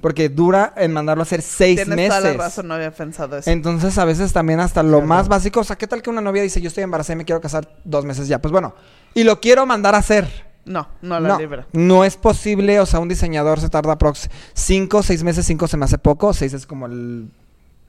[0.01, 2.17] Porque dura en mandarlo a hacer seis Tienes meses.
[2.19, 3.49] toda la razón, no había pensado eso.
[3.49, 5.61] Entonces, a veces también hasta lo más básico.
[5.61, 7.67] O sea, ¿qué tal que una novia dice, yo estoy embarazada y me quiero casar
[7.83, 8.39] dos meses ya?
[8.41, 8.73] Pues bueno,
[9.13, 10.53] y lo quiero mandar a hacer.
[10.65, 11.67] No, no la no, libra.
[11.73, 12.79] no es posible.
[12.79, 16.33] O sea, un diseñador se tarda prox cinco, seis meses, cinco se me hace poco.
[16.33, 17.29] Seis es como el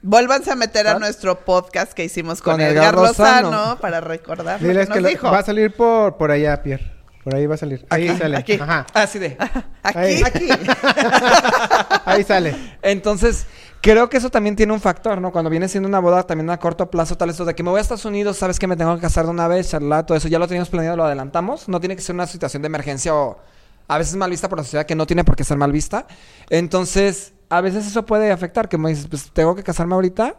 [0.07, 0.99] Vuélvanse a meter a ¿Ah?
[0.99, 3.79] nuestro podcast que hicimos con, Con Edgar, Edgar Lozano, Lozano.
[3.79, 5.31] para recordar lo Diles que que nos lo- dijo.
[5.31, 6.91] va a salir por, por allá, Pierre.
[7.23, 7.83] Por ahí va a salir.
[7.89, 8.37] Ahí Aquí, sale.
[8.37, 8.53] aquí.
[8.61, 8.85] Ajá.
[8.93, 9.35] Así de.
[9.83, 9.97] Aquí.
[9.97, 10.21] Ahí.
[10.23, 10.47] Aquí.
[12.05, 12.55] Ahí sale.
[12.83, 13.47] Entonces,
[13.81, 15.31] creo que eso también tiene un factor, ¿no?
[15.31, 17.79] Cuando viene siendo una boda también a corto plazo, tal eso de que me voy
[17.79, 20.27] a Estados Unidos, sabes que me tengo que casar de una vez, charla, todo eso
[20.27, 21.67] ya lo teníamos planeado, lo adelantamos.
[21.67, 23.39] No tiene que ser una situación de emergencia o
[23.87, 26.05] a veces mal vista por la sociedad que no tiene por qué ser mal vista.
[26.49, 30.37] Entonces, a veces eso puede afectar, que me dices, pues tengo que casarme ahorita.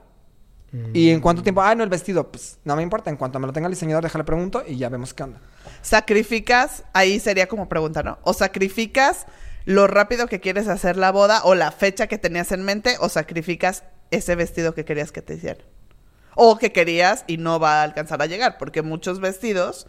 [0.92, 1.62] ¿Y en cuánto tiempo?
[1.62, 2.30] Ah, no, el vestido.
[2.30, 3.08] Pues no me importa.
[3.08, 5.40] En cuanto me lo tenga el diseñador, déjale pregunto y ya vemos qué onda.
[5.80, 8.18] Sacrificas, ahí sería como pregunta, ¿no?
[8.22, 9.26] O sacrificas
[9.64, 13.08] lo rápido que quieres hacer la boda o la fecha que tenías en mente o
[13.08, 15.64] sacrificas ese vestido que querías que te hicieran.
[16.34, 19.86] O que querías y no va a alcanzar a llegar, porque muchos vestidos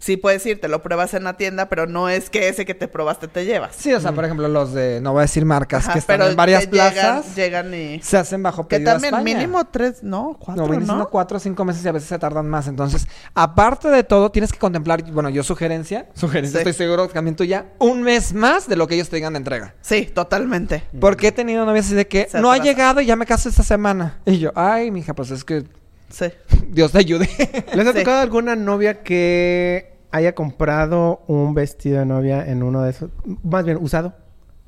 [0.00, 2.74] sí puedes ir, te lo pruebas en la tienda, pero no es que ese que
[2.74, 3.76] te probaste te llevas.
[3.76, 6.18] Sí, o sea, por ejemplo, los de, no voy a decir marcas, Ajá, que están
[6.18, 8.02] pero en varias que llegan- plazas, Llegan, y...
[8.02, 9.36] se hacen bajo Que pedido a también España.
[9.38, 12.66] mínimo tres, no, cuatro, No, cuatro o cinco meses y a veces se tardan más.
[12.66, 16.68] Entonces, aparte de todo, tienes que contemplar, bueno, yo sugerencia, sugerencia, Sí.
[16.68, 19.38] estoy seguro que también tuya, un mes más de lo que ellos te digan de
[19.38, 19.74] entrega.
[19.82, 20.82] Sí, totalmente.
[20.98, 23.48] Porque he tenido novias así de que Se no ha llegado y ya me caso
[23.48, 24.18] esta semana.
[24.24, 25.64] Y yo, ay, mija, pues es que
[26.10, 26.26] Sí.
[26.68, 27.28] Dios te ayude.
[27.74, 27.98] ¿Les ha Sí.
[27.98, 33.10] tocado alguna novia que haya comprado un vestido de novia en uno de esos?
[33.42, 34.14] Más bien, usado.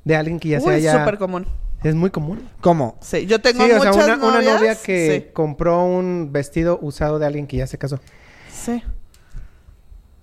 [0.04, 0.98] De alguien que ya se haya...
[0.98, 1.46] súper común.
[1.84, 2.48] Es muy común.
[2.60, 2.96] ¿Cómo?
[3.00, 5.30] Sí, yo tengo sí, o sea, muchas una, novia que Sí.
[5.32, 7.98] compró un vestido usado de alguien que ya se casó.
[8.52, 8.82] Sí.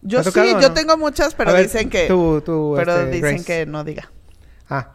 [0.02, 0.74] Yo ¿Te ha sí, yo no?
[0.74, 2.08] tengo muchas, pero ver, dicen que...
[2.08, 3.44] tú- tú, pero este, dicen Grace.
[3.44, 4.10] que no diga.
[4.70, 4.92] Ah.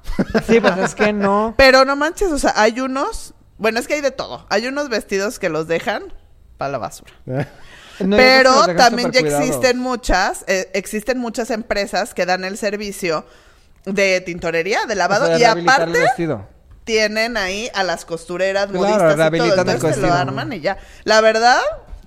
[0.46, 1.52] Sí, pues es que no.
[1.58, 3.34] Pero no manches, o sea, hay unos...
[3.58, 4.46] Bueno, es que hay de todo.
[4.50, 6.12] Hay unos vestidos que los dejan
[6.58, 7.12] para la basura.
[8.00, 13.24] No, Pero también ya existen muchas, eh, existen muchas empresas que dan el servicio
[13.84, 16.04] de tintorería, de O lavado, y el aparte
[16.82, 19.16] tienen ahí a las costureras, Claro, modistas y todo.
[19.16, 20.78] rehabilitan el Entonces te lo arman y ya.
[21.04, 21.60] La verdad,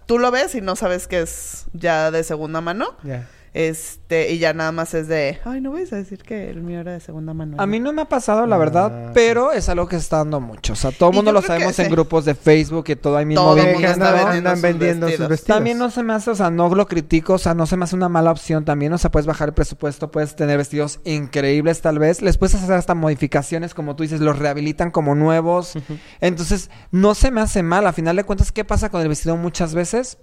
[0.06, 2.96] tú lo ves y no sabes que es ya de segunda mano.
[3.04, 3.26] Ya.
[3.54, 6.80] Este, y ya nada más es de, ay, no vais a decir que el mío
[6.80, 7.58] era de segunda mano.
[7.60, 9.12] A mí no me ha pasado, la Ah, verdad, sí.
[9.16, 10.74] pero es algo que se está dando mucho.
[10.74, 11.92] O sea, todo el mundo lo que sabemos en sí.
[11.92, 13.44] grupos de Facebook y todo ahí mismo.
[13.44, 15.30] Todo el mundo está andan, vendiendo sus vendiendo sus vestidos.
[15.30, 15.58] vestidos.
[15.58, 17.86] También no se me hace, o sea, no lo critico, o sea, no se me
[17.86, 21.82] hace una mala opción también, o sea, puedes bajar el presupuesto, puedes tener vestidos increíbles
[21.82, 25.74] tal vez, les puedes hacer hasta modificaciones, como tú dices, los rehabilitan como nuevos,
[26.22, 29.36] entonces no se me hace mal, a final de cuentas, ¿qué pasa con el vestido
[29.38, 30.18] muchas veces?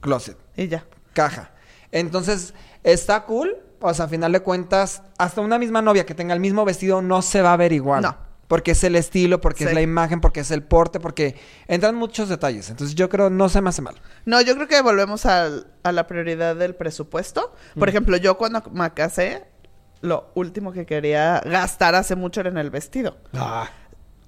[0.00, 0.84] Closet, Y ya.
[1.12, 1.50] caja,
[1.98, 6.34] entonces está cool, o sea, a final de cuentas, hasta una misma novia que tenga
[6.34, 8.02] el mismo vestido no se va a ver igual.
[8.02, 8.16] No.
[8.48, 11.34] Porque es el estilo, porque es la imagen, porque es el porte, porque
[11.66, 12.70] entran muchos detalles.
[12.70, 13.96] Entonces yo creo no se me hace mal.
[14.24, 17.52] No, yo creo que volvemos al- a la prioridad del presupuesto.
[17.74, 17.78] Mm.
[17.80, 19.44] Por ejemplo, yo cuando me casé,
[20.00, 23.16] lo último que quería gastar hace mucho era en el vestido.
[23.34, 23.68] Ah.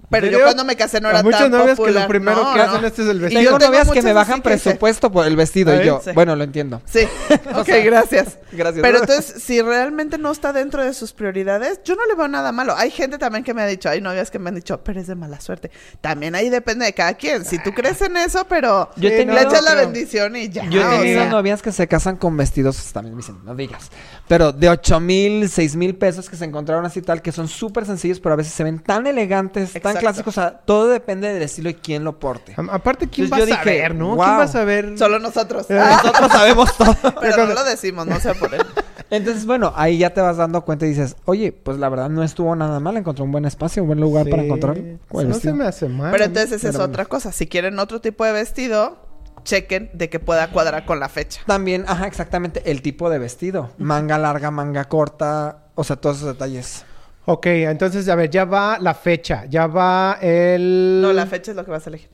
[0.09, 2.01] Pero ¿En yo cuando me casé no era muchas tan novias que popular.
[2.03, 2.63] lo primero No, que no.
[2.65, 3.41] hacen este es el Y vestido.
[3.41, 5.81] yo Tengo tengo novias que muchas me bajan presupuesto por el vestido ¿Eh?
[5.83, 6.11] y yo, Sí.
[6.15, 6.81] bueno, lo entiendo.
[6.85, 7.01] Sí,
[7.55, 8.37] ok, gracias.
[8.51, 8.81] gracias.
[8.81, 12.51] Pero entonces, si realmente no está dentro de sus prioridades, yo no le veo nada
[12.51, 12.75] malo.
[12.75, 15.07] Hay gente también que me ha dicho, hay novias que me han dicho, pero es
[15.07, 15.69] de mala suerte.
[16.01, 17.45] También ahí depende de cada quien.
[17.45, 20.65] Si tú crees en eso, pero Yo le echas la bendición y ya.
[20.69, 21.29] Yo he o tenido sea.
[21.29, 23.91] novias que se casan con vestidos, también me dicen, no digas,
[24.27, 27.85] pero de ocho mil, seis mil pesos que se encontraron así tal, que son súper
[27.85, 29.98] sencillos, pero a veces se ven tan elegantes, tan.
[29.99, 32.55] Clásicos, o sea, todo depende del estilo y quién lo porte.
[32.57, 34.15] A- Aparte, ¿quién Entonces va a dije, saber, no?
[34.15, 34.25] wow.
[34.25, 34.97] ¿Quién va a saber?
[34.97, 35.69] Solo nosotros.
[35.69, 36.95] Eh, Nosotros sabemos todo.
[37.21, 38.61] pero no lo decimos, no sé por él.
[39.11, 42.21] Entonces, bueno, ahí ya te vas dando cuenta y dices, oye, pues la verdad no
[42.23, 44.31] estuvo nada mal, encontró un buen espacio, un buen lugar Sí.
[44.31, 45.55] para encontrar No se vestido.
[45.55, 46.11] me hace mal.
[46.11, 47.31] Pero entonces esa es otra cosa.
[47.31, 48.97] Si quieren otro tipo de vestido,
[49.43, 51.41] chequen de que pueda cuadrar con la fecha.
[51.47, 53.71] También, ajá, exactamente, el tipo de vestido.
[53.79, 56.85] Manga larga, manga corta, o sea, todos esos detalles.
[57.31, 59.45] Ok, entonces, a ver, ya va la fecha.
[59.47, 60.99] Ya va el...
[60.99, 62.09] No, la fecha es lo que vas a elegir.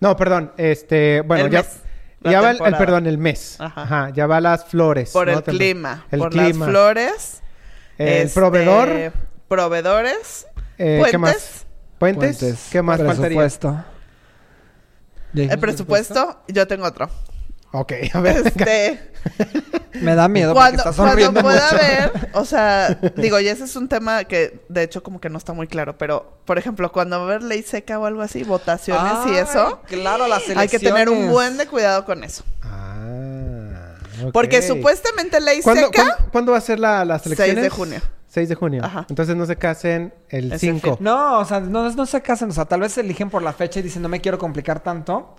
[0.00, 0.50] No, perdón.
[0.56, 1.58] Este, bueno, El ya...
[1.60, 1.68] mes,
[2.22, 3.60] Ya va el, el- perdón, el mes.
[3.60, 3.82] Ajá.
[3.82, 4.10] Ajá.
[4.14, 5.10] ya va las flores.
[5.10, 5.34] Por ¿no?
[5.34, 6.46] el clima, El por clima.
[6.64, 7.42] las flores.
[7.98, 9.12] El este, proveedor.
[9.46, 10.46] Proveedores.
[10.78, 11.20] Eh, ¿Qué puentes.
[11.20, 11.66] más?
[11.98, 12.38] ¿Puentes?
[12.38, 13.20] Puentes, ¿Qué más faltaría?
[13.20, 13.68] presupuesto.
[13.72, 13.84] ¿Ya
[15.32, 17.10] dijimos El presupuesto, yo tengo otro.
[17.72, 18.38] Ok, a ver.
[18.46, 19.12] Este,
[20.00, 21.82] Me da miedo cuando, porque está cuando sonriendo pueda mucho.
[21.82, 25.38] ver, o sea, digo, y ese es un tema que de hecho como que no
[25.38, 28.42] está muy claro, pero por ejemplo, cuando va a haber ley seca o algo así,
[28.42, 32.44] votaciones y eso, Claro, las hay que tener un buen de cuidado con eso.
[32.62, 33.94] Ah.
[34.32, 37.64] Porque supuestamente ley ¿Cuándo, seca, ¿cuándo, cuándo va a ser la, las 6 elecciones?
[37.64, 38.00] de junio.
[38.28, 38.82] 6 de junio.
[38.84, 39.06] Ajá.
[39.08, 40.96] Entonces no se casen el Ese 5.
[40.96, 41.04] fin.
[41.04, 43.52] No, o sea, no, no se casan, o sea, tal vez se eligen por la
[43.52, 45.36] fecha y dicen, no me quiero complicar tanto.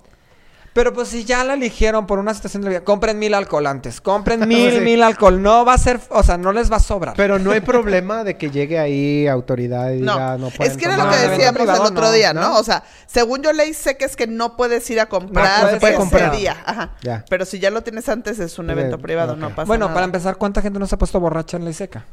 [0.75, 3.65] Pero pues si ya la eligieron por una situación de la vida, compren mil alcohol
[3.65, 4.79] antes, compren mil, Sí.
[4.81, 7.13] mil alcohol, no va a ser, o sea, no les va a sobrar.
[7.15, 10.77] Pero no hay problema de que llegue ahí autoridad y diga No, no pueden es
[10.77, 11.17] que era lo tomar".
[11.17, 12.41] que No, decíamos privado el otro no, día, ¿no?
[12.41, 12.59] ¿no?
[12.59, 15.73] O sea, según yo ley seca es que no puedes ir a comprar No, no
[15.75, 16.35] se puede ese comprar.
[16.35, 16.57] día.
[16.65, 16.91] Ajá.
[17.01, 17.23] Ya.
[17.29, 19.39] Pero si ya lo tienes antes es un Eh, evento privado, ok.
[19.39, 19.93] no pasa bueno, nada.
[19.93, 22.03] para empezar, ¿cuánta gente no se ha puesto borracha en ley seca?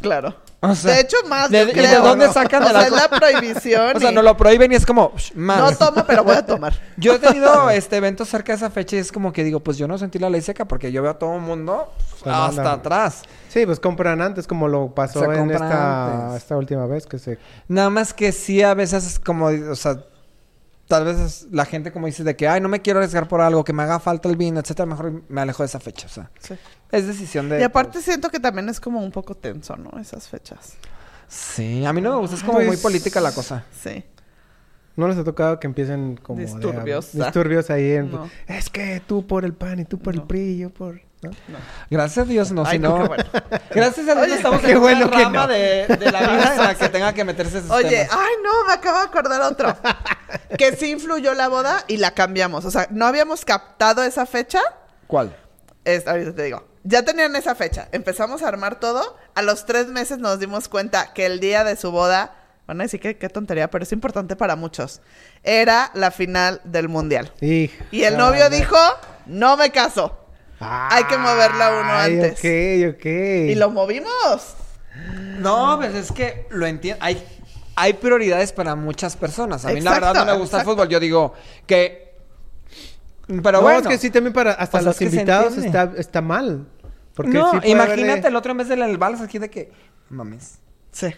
[0.00, 0.34] Claro.
[0.64, 2.32] O sea, de hecho, más, ¿de- yo y de creo, dónde ¿no?
[2.32, 3.92] sacan o el sea, es la prohibición.
[3.96, 5.58] O sea, y- no lo prohíben y es como, "Shh, más.
[5.58, 6.72] No tomo, pero voy a tomar.
[6.96, 9.76] Yo he tenido este eventos cerca de esa fecha y es como que digo, pues
[9.76, 12.46] yo no sentí la ley seca porque yo veo a todo el mundo Se hasta
[12.62, 12.66] mandan.
[12.78, 13.22] atrás.
[13.48, 16.42] Sí, pues compran antes como lo pasó Se en esta, antes.
[16.42, 17.38] esta última vez que se...
[17.66, 19.98] Nada más que sí a veces es como, o sea,
[20.92, 23.40] tal vez es la gente como dice de que, ay, no me quiero arriesgar por
[23.40, 26.10] algo, que me haga falta el vino, etcétera, mejor me alejo de esa fecha, o
[26.10, 26.54] sea, Sí.
[26.90, 27.60] es decisión de...
[27.60, 29.98] Y aparte siento que también es como un poco tenso, ¿no?
[29.98, 30.74] Esas fechas.
[31.28, 33.64] Sí, a mí no me gusta, es como Pues- muy política la cosa.
[33.82, 34.04] Sí.
[34.94, 36.38] ¿No les ha tocado que empiecen como...
[36.40, 37.12] de- Disturbios.
[37.14, 38.10] disturbios ahí en...
[38.12, 38.28] No.
[38.46, 40.20] Es que tú por el PAN y tú por No.
[40.20, 41.00] el PRI y yo por...
[41.90, 43.06] Gracias a Dios, no, Ay, si no.
[43.06, 43.24] bueno.
[43.70, 45.48] Gracias a Dios Oye, estamos en bueno una rama no.
[45.48, 48.08] de, de la vida en la que tenga que meterse esos Oye, temas.
[48.18, 49.76] ay no, me acabo de acordar otro.
[50.58, 52.64] que sí influyó la boda y la cambiamos.
[52.64, 54.60] O sea, no habíamos captado esa fecha.
[55.06, 55.34] ¿Cuál?
[55.84, 56.66] Es- ahorita te digo.
[56.84, 57.88] Ya tenían esa fecha.
[57.92, 59.16] Empezamos a armar todo.
[59.34, 62.34] A los tres meses nos dimos cuenta que el día de su boda,
[62.66, 65.00] van a decir que qué tontería, pero es importante para muchos.
[65.44, 67.32] Era la final del mundial.
[67.40, 68.50] Y el novio no.
[68.50, 68.76] dijo,
[69.26, 70.18] no me caso.
[70.64, 72.32] Hay que moverla uno Ay, antes.
[72.38, 73.06] Ok, ok.
[73.06, 74.54] Y lo movimos.
[75.38, 77.02] No, pues es que lo entiendo.
[77.04, 77.22] Hay,
[77.76, 79.64] hay prioridades para muchas personas.
[79.64, 80.70] A mí, la verdad, no me gusta exacto.
[80.70, 80.88] el fútbol.
[80.88, 81.34] Yo digo
[81.66, 82.12] que.
[83.26, 83.80] Pero no, bueno.
[83.80, 86.66] es que sí, también para hasta los es invitados está, está mal.
[87.14, 89.72] Porque no, sí puede imagínate haberle- el otro mes del el vals aquí de que.
[90.10, 90.58] Mames.
[90.90, 91.14] Sí.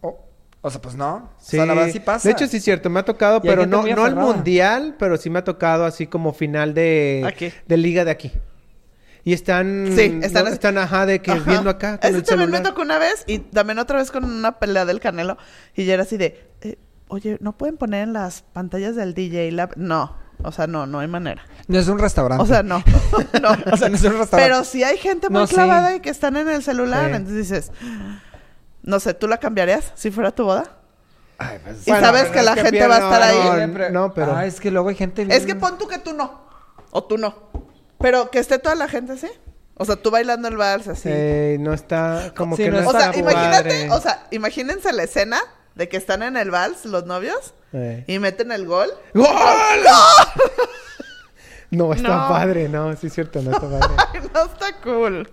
[0.00, 0.18] O,
[0.60, 1.30] o sea, pues no.
[1.40, 1.56] Sí.
[1.56, 2.28] O sea, la verdad sí pasa.
[2.28, 5.16] De hecho, sí es cierto, me ha tocado, Y pero no, no el mundial, pero
[5.16, 7.52] sí me ha tocado así como final de, Aquí.
[7.66, 8.32] de liga de aquí.
[9.24, 11.42] Y están, Sí, están no, están ajá, de que Ajá.
[11.50, 12.62] viendo acá con Eso el también celular.
[12.62, 15.36] me tocó una vez y también otra vez con una pelea del Canelo.
[15.74, 19.50] Y yo era así de, eh, oye, ¿no pueden poner en las pantallas del DJ
[19.52, 19.72] Lab?
[19.76, 21.44] No, o sea, no, no hay manera.
[21.66, 22.42] No es un restaurante.
[22.42, 22.82] O sea, no,
[23.42, 23.50] no.
[23.72, 24.36] O sea, no es un restaurante.
[24.36, 25.54] Pero sí hay gente muy No, sí.
[25.54, 27.10] clavada y que están en el celular.
[27.10, 27.16] Sí.
[27.16, 27.72] Entonces dices,
[28.82, 30.76] no sé, ¿tú la cambiarías si fuera tu boda?
[31.38, 33.66] Ay, pues, Y sabes que es la gente va a estar no, ahí.
[33.68, 34.34] No, no, pero...
[34.34, 35.26] Ah, es que luego hay gente.
[35.28, 36.48] Es que pon tú que tú no.
[36.90, 37.47] O tú no.
[37.98, 39.28] Pero que esté toda la gente así.
[39.74, 41.08] O sea, tú bailando el vals así.
[41.12, 44.92] eh, no está como Sí, que no, no O está sea, imagínate, o sea, imagínense
[44.92, 45.38] la escena
[45.76, 48.02] de que están en el vals los novios Eh.
[48.08, 48.90] y meten el gol.
[49.14, 49.28] ¡Gol!
[51.70, 52.28] No, está No.
[52.28, 53.94] padre, no, sí es cierto, no está padre.
[54.14, 55.30] Ay, no está cool.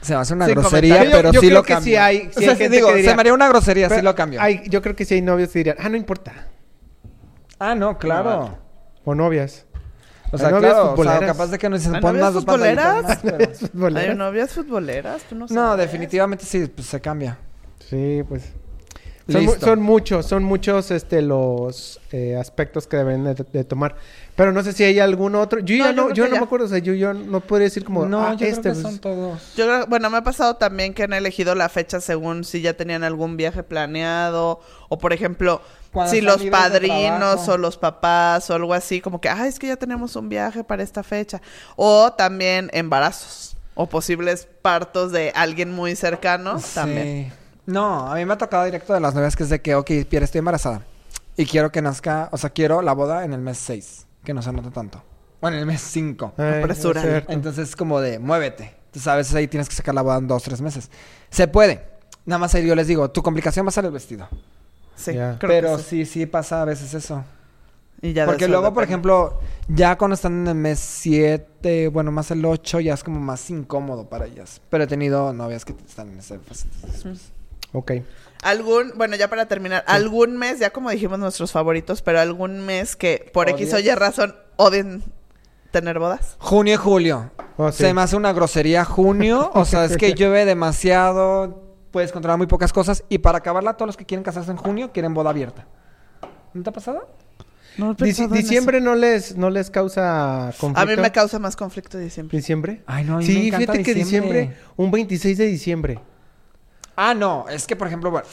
[0.00, 1.16] Se me hace una Sin grosería, comentario.
[1.16, 1.92] pero Yo- yo sí creo lo que cambio.
[1.92, 3.48] sí hay- sí o sea, hay sí gente digo, que diría- se me haría una
[3.48, 4.40] grosería, sí lo cambio.
[4.40, 6.32] hay- yo creo que sí hay novios que dirían, ah, no importa.
[7.58, 8.58] Ah, no, claro.
[9.04, 9.65] O novias.
[10.36, 11.32] O sea, novias claro, o sea, futboleras.
[11.36, 13.02] capaz de que no se ¿Hay ponen novias unas dos pantallitas futboleras?
[13.04, 14.10] más, pero- Futboleras.
[14.10, 15.22] ¿Hay novias futboleras?
[15.24, 15.78] Tú no No, sabes.
[15.86, 17.38] definitivamente sí, pues se cambia.
[17.88, 18.44] Sí, pues.
[19.28, 19.66] Son, mu- Listo.
[19.66, 23.96] son muchos, son muchos este, los eh, aspectos que deben de, de tomar.
[24.36, 25.58] Pero no sé si hay algún otro.
[25.58, 26.40] Yo No, ya no, yo no ya.
[26.40, 26.66] me acuerdo.
[26.66, 28.06] O sea, yo, yo no podría decir como.
[28.06, 29.42] no, ah, yo este, creo que pues, son todos.
[29.56, 32.74] Yo creo, bueno, me ha pasado también que han elegido la fecha según si ya
[32.74, 35.60] tenían algún viaje planeado o por ejemplo,
[35.92, 39.66] Cuando si los padrinos o los papás o algo así, como que, ah, es que
[39.66, 41.42] ya tenemos un viaje para esta fecha.
[41.74, 47.32] O también embarazos o posibles partos de alguien muy cercano también.
[47.66, 49.90] No, a mí me ha tocado directo de las novias que es de que, ok,
[50.08, 50.82] Pierre, estoy embarazada.
[51.36, 54.40] Y quiero que nazca, o sea, quiero la boda en el mes 6, que no
[54.42, 55.02] se nota tanto.
[55.40, 56.34] Bueno, en el mes 5.
[56.38, 57.24] ay, Apresura.
[57.28, 58.74] Entonces es como de, muévete.
[58.86, 60.90] Entonces a veces ahí tienes que sacar la boda en dos, tres meses.
[61.28, 61.84] Se puede.
[62.24, 64.28] Nada más ahí yo les digo, tu complicación va a ser el vestido.
[64.94, 66.04] Sí, creo Pero que sí.
[66.04, 67.22] sí, sí pasa a veces eso.
[68.00, 72.30] Y ya Porque luego, por ejemplo, ya cuando están en el mes 7, bueno, más
[72.30, 74.60] el 8, ya es como más incómodo para ellas.
[74.70, 76.68] Pero he tenido novias que están en ese fase.
[76.82, 77.32] Entonces,
[77.72, 77.92] Ok.
[78.42, 82.94] Algún, bueno, ya para terminar, algún mes, ya como dijimos nuestros favoritos, pero algún mes
[82.96, 85.02] que por X o Y razón odien
[85.70, 86.36] tener bodas.
[86.38, 87.30] Junio y julio.
[87.56, 87.84] Oh, sí.
[87.84, 89.50] Se me hace una grosería junio.
[89.54, 91.62] o sea, es que llueve demasiado.
[91.90, 93.04] Puedes controlar muy pocas cosas.
[93.08, 95.66] Y para acabarla, todos los que quieren casarse en junio quieren boda abierta.
[96.52, 97.08] ¿No te ha pasado?
[97.78, 100.80] No Dici- diciembre no les, no les causa conflicto.
[100.80, 102.36] A mí me causa más conflicto diciembre.
[102.36, 102.82] ¿Diciembre?
[102.86, 104.40] Ay, no, a mí sí, me encanta fíjate que diciembre.
[104.40, 105.98] diciembre, un 26 de diciembre.
[106.96, 107.46] Ah, no.
[107.48, 108.26] Es que, por ejemplo, bueno.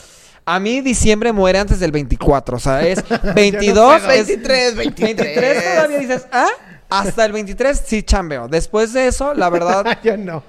[0.46, 2.56] A mí diciembre muere antes del 24.
[2.56, 3.02] O sea, es
[3.34, 4.00] 22.
[4.00, 4.10] puedo.
[4.10, 5.16] es 23, 23.
[5.16, 6.48] 23 todavía dices, ¿ah?
[6.90, 8.48] Hasta el 23 sí chambeo.
[8.48, 10.42] Después de eso, la verdad, Yo no.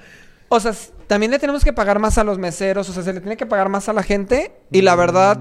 [0.50, 0.74] O sea,
[1.08, 3.46] también le tenemos que pagar más a los meseros, o sea, se le tiene que
[3.46, 4.54] pagar más a la gente.
[4.72, 5.40] Y la verdad,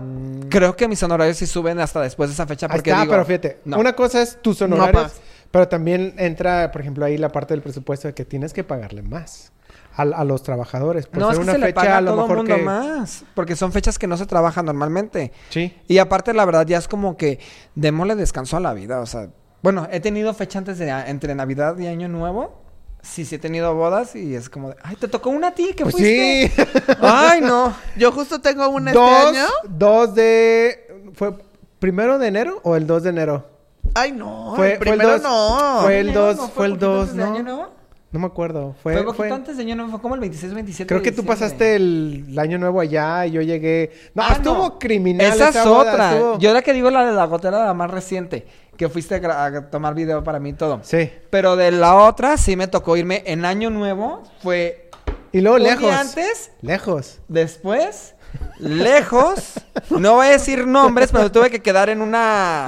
[0.49, 2.69] creo que mis honorarios sí suben hasta después de esa fecha.
[2.69, 2.71] Mm.
[2.71, 3.79] Porque digo, pero fíjate, no.
[3.79, 5.13] una cosa es tus No honorarios,
[5.51, 9.03] pero también entra, por ejemplo, ahí la parte del presupuesto de que tienes que pagarle
[9.03, 9.53] más
[9.97, 11.07] a, a los trabajadores.
[11.07, 12.57] Por No, es ser que una se le fecha paga a lo todo mejor mundo
[12.57, 12.63] que...
[12.63, 13.25] más.
[13.35, 15.33] Porque son fechas que no se trabajan normalmente.
[15.51, 15.77] Sí.
[15.89, 17.39] Y aparte, la verdad, ya es como que
[17.75, 19.01] démosle descanso a la vida.
[19.01, 19.29] O sea,
[19.63, 22.63] bueno, he tenido fecha antes de entre Navidad y Año Nuevo.
[23.03, 25.73] Sí, sí he tenido bodas y es como de, ay, te tocó una a ti,
[25.77, 26.51] ¿qué Pues fuiste?
[26.57, 26.63] sí.
[27.03, 27.75] Ay, no.
[27.99, 29.45] Yo justo tengo un este dos, año.
[29.69, 31.11] dos de...
[31.13, 31.37] ¿Fue
[31.79, 33.47] primero de enero o el 2 de enero?
[33.95, 34.55] Ay, no.
[34.57, 35.23] Fue- el fue el primero dos.
[35.23, 35.79] no.
[35.83, 36.27] Fue el ¿Enero?
[36.29, 37.35] 2, ¿No fue el poquito 2, antes de ¿no?
[37.35, 37.73] Año Nuevo?
[38.15, 38.77] No me acuerdo.
[38.81, 41.11] Fue, Fue, poquito fue- antes de Año Nuevo, fue como el 26, 27 Creo que
[41.11, 43.91] tú pasaste el, el año nuevo allá y yo llegué...
[44.15, 44.79] No, Ah, estuvo no.
[44.79, 46.13] criminal Esa es boda, otra.
[46.15, 48.47] estuvo- Yo la que digo la de la gotera, la más reciente.
[48.77, 50.79] Que fuiste a, tomar video para mí y todo.
[50.85, 51.11] Sí.
[51.31, 54.23] Pero de la otra sí me tocó irme en Año Nuevo.
[54.45, 54.91] Fue
[55.33, 55.81] Y luego un lejos.
[55.81, 57.21] día antes, Lejos.
[57.27, 58.14] después,
[58.59, 59.55] lejos.
[59.91, 62.67] No voy a decir nombres, pero tuve que quedar en una...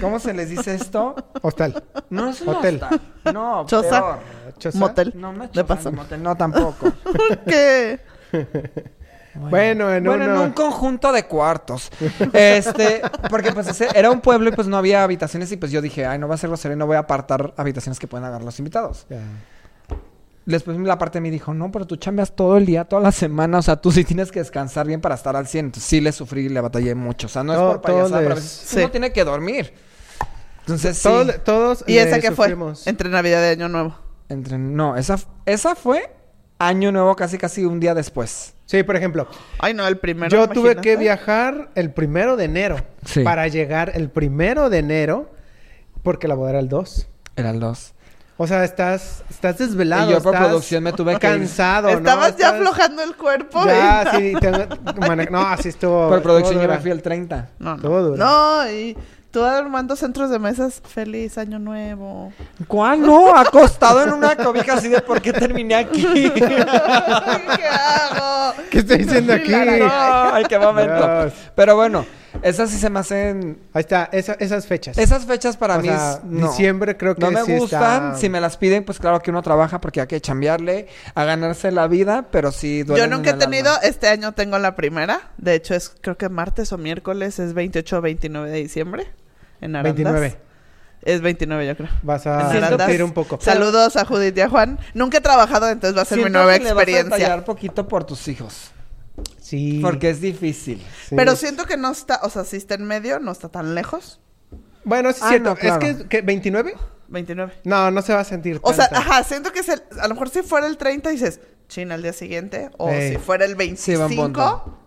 [0.00, 1.14] ¿Cómo se les dice esto?
[1.42, 1.82] Hostal.
[2.10, 2.80] No es un Hotel.
[2.82, 3.00] hostal.
[3.32, 3.88] No, Choza.
[4.00, 4.18] peor.
[4.58, 4.78] Choza.
[4.78, 5.12] Motel.
[5.16, 5.90] No, no es De choza, paso.
[5.90, 6.90] ni motel, no tampoco.
[7.02, 8.00] ¿Por qué?
[9.34, 11.90] Bueno, en bueno, en un conjunto de cuartos.
[12.32, 15.80] Este, porque pues ese- era un pueblo y pues no había habitaciones y pues yo
[15.80, 18.44] dije, ay, no va a ser grosería, no voy a apartar habitaciones que pueden agarrar
[18.44, 19.06] los invitados.
[19.08, 19.18] Ya.
[20.50, 23.12] Después la parte de mí dijo, no, pero tú chambeas todo el día, toda la
[23.12, 25.66] semana, o sea, tú sí tienes que descansar bien para estar al 100.
[25.66, 27.26] Entonces sí le sufrí y le batallé mucho.
[27.26, 28.78] O sea, no es por payasada, pero a les- veces Sí.
[28.78, 29.74] uno tiene que dormir.
[30.60, 31.02] Entonces sí.
[31.02, 32.54] Todos, todos ¿Y esa qué fue?
[32.86, 33.94] Entre Navidad y Año Nuevo.
[34.28, 36.10] Entre- no, esa, esa fue
[36.58, 38.54] año nuevo casi casi un día después.
[38.66, 39.28] Sí, por ejemplo,
[39.58, 40.28] Ay, no, el primero.
[40.30, 43.22] yo tuve que viajar el primero de enero Sí.
[43.22, 45.30] para llegar el primero de enero
[46.02, 47.06] porque la boda era el 2.
[47.36, 47.94] Era el 2.
[48.40, 50.08] O sea, estás, estás desvelado.
[50.10, 51.32] Y yo por estás producción me tuve que ir.
[51.38, 51.88] cansado.
[51.90, 51.96] ¿no?
[51.98, 53.64] Estabas ya Estás- aflojando el cuerpo.
[53.66, 54.34] Ya, y- sí.
[54.40, 54.66] tengo-
[55.08, 56.08] mane- no, así estuvo.
[56.08, 57.48] Por producción yo me fui el 30.
[57.58, 58.16] No, no.
[58.16, 58.96] No, y
[59.32, 60.80] tú armando centros de mesas.
[60.86, 62.32] Feliz Año Nuevo.
[62.68, 63.02] ¿Cuál?
[63.02, 66.02] No, acostado en una cobija así de por qué terminé aquí.
[66.34, 68.54] ¿Qué hago?
[68.70, 69.50] ¿Qué estoy diciendo aquí?
[69.50, 69.90] No,
[70.34, 70.94] ay, qué momento.
[71.22, 71.32] Dios.
[71.56, 72.06] Pero bueno,
[72.42, 73.58] esas sí se me hacen.
[73.72, 74.96] Ahí está, esa- esas fechas.
[74.98, 76.48] Esas fechas para O mí sea, es- no.
[76.48, 78.08] diciembre creo que no me sí gustan.
[78.08, 81.24] está- Si me las piden, pues claro que uno trabaja porque hay que chambearle a
[81.24, 83.02] ganarse la vida, pero sí duele.
[83.02, 85.30] Yo nunca he tenido, este año tengo la primera.
[85.36, 89.06] De hecho, es creo que martes o miércoles es 28 o 29 de diciembre.
[89.60, 89.94] En Arandas.
[89.96, 90.36] 29.
[91.02, 91.90] Es 29, yo creo.
[92.02, 93.38] Vas a sentir un poco.
[93.40, 94.78] Saludos a Judith y a Juan.
[94.94, 97.04] Nunca he trabajado, entonces va a ser mi nueva experiencia.
[97.16, 98.72] detallar poquito por tus hijos.
[99.48, 99.78] Sí.
[99.82, 100.78] Porque es difícil.
[101.08, 101.16] sí.
[101.16, 104.20] Pero siento que no está, o sea, si está en medio, no está tan lejos.
[104.84, 105.48] Bueno, sí es Ah, cierto.
[105.50, 105.86] no, claro.
[105.86, 106.74] Es que, que 29.
[107.08, 107.52] 29.
[107.64, 108.58] No, no se va a sentir.
[108.62, 111.40] O sea, ajá, siento que es el, a lo mejor si fuera el 30 dices,
[111.68, 112.70] China al día siguiente.
[112.76, 113.12] O Ey.
[113.12, 114.22] si fuera el Sí, buen 25.
[114.22, 114.78] punto.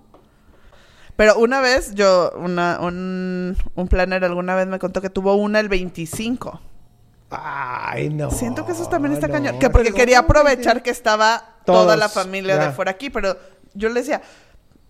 [1.16, 5.59] pero una vez, yo, una, un, un planner alguna vez me contó que tuvo una
[5.59, 6.62] el 25.
[7.32, 8.30] Ay, no.
[8.32, 9.34] Siento que eso también está no.
[9.34, 9.59] cañón.
[9.59, 13.09] Que porque quería aprovechar que estaba toda la familia de fuera aquí.
[13.09, 13.38] Pero
[13.74, 14.22] yo le decía,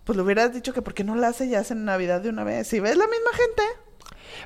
[0.04, 2.28] pues le hubieras dicho que por qué no la hace y hace en Navidad de
[2.28, 2.66] una vez.
[2.68, 3.62] Si ves la misma gente.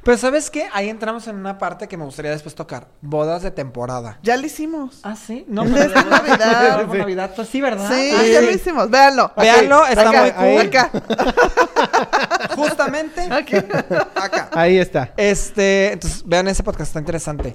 [0.02, 0.68] Pero ¿sabes qué?
[0.72, 2.88] Ahí entramos en una parte que me gustaría después tocar.
[3.00, 4.18] Bodas de temporada.
[4.22, 5.00] Ya lo hicimos.
[5.04, 5.44] Ah, sí.
[5.48, 6.86] No, pero esta Navidad.
[6.86, 7.32] Por Navidad.
[7.34, 7.88] Pues sí, ¿verdad?
[7.88, 8.90] Sí, Ah, ya lo hicimos.
[8.90, 9.32] Véanlo.
[9.36, 10.66] Véanlo, está acá, muy cool.
[10.66, 10.90] Acá.
[12.56, 13.56] Justamente Aquí.
[13.56, 14.50] acá.
[14.52, 15.12] Ahí está.
[15.16, 17.54] Este, entonces, vean ese podcast, está interesante.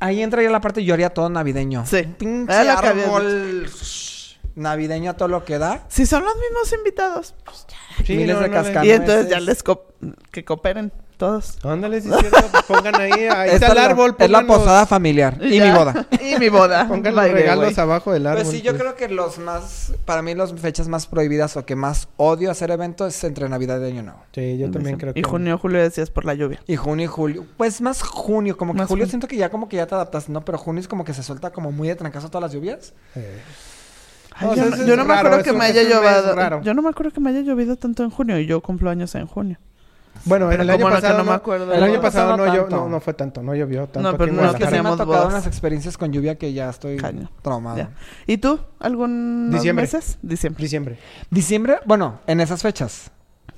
[0.00, 1.86] Ahí entra ya la parte, yo haría todo navideño.
[1.86, 2.02] Sí.
[2.18, 3.70] Pinche árbol
[4.54, 5.84] navideño a todo lo que da.
[5.88, 7.34] Si son los mismos invitados.
[7.44, 8.04] pues ya.
[8.04, 8.86] Sí, Miles no, de no cascanueces.
[8.88, 9.86] Y entonces ya les co-
[10.30, 11.58] que cooperen todos.
[11.64, 12.48] Ándale, sí es cierto.
[12.50, 13.12] pues Pongan ahí.
[13.30, 14.16] Ahí está el la- árbol.
[14.18, 15.38] Es la posada familiar.
[15.40, 15.66] Y ya.
[15.66, 16.06] mi boda.
[16.20, 16.88] y mi boda.
[16.88, 17.74] Pongan los regalos way.
[17.78, 18.42] abajo del árbol.
[18.42, 18.82] Pues sí, yo pues.
[18.82, 22.70] creo que los más, para mí las fechas más prohibidas o que más odio hacer
[22.72, 24.20] eventos es entre Navidad y Año Nuevo.
[24.34, 25.20] Sí, yo también creo que.
[25.20, 26.60] Y junio, julio decías por la lluvia.
[26.66, 27.46] Y junio y julio.
[27.56, 29.10] Pues más junio, como que Más julio junio.
[29.10, 30.44] siento que ya como que ya te adaptas, ¿no?
[30.44, 32.94] Pero junio es como que se suelta como muy de trancazo todas las lluvias.
[33.14, 33.38] Eh.
[34.36, 36.34] Ay, yo, o sea, no- yo me acuerdo que me haya llovido.
[36.34, 36.62] raro.
[36.62, 39.14] Yo no me acuerdo que me haya llovido tanto en junio y yo cumplo años
[39.14, 39.58] en junio.
[40.24, 41.72] Bueno, Pero el año pasado no no, me acuerdo.
[41.72, 42.68] el año pasado no, tanto.
[42.76, 44.12] no, no fue tanto, no llovió tanto.
[44.12, 44.66] No, pero no es que sí me Guadalajara.
[44.66, 47.30] ha teníamos tocado unas experiencias con lluvia que ya estoy Caño.
[47.42, 47.78] traumado.
[47.78, 47.90] Ya.
[48.26, 48.60] ¿Y tú?
[48.78, 49.82] ¿Algún Diciembre.
[49.84, 50.18] meses?
[50.22, 50.62] Diciembre.
[50.62, 50.98] Diciembre.
[51.30, 53.10] Diciembre, bueno, en esas fechas.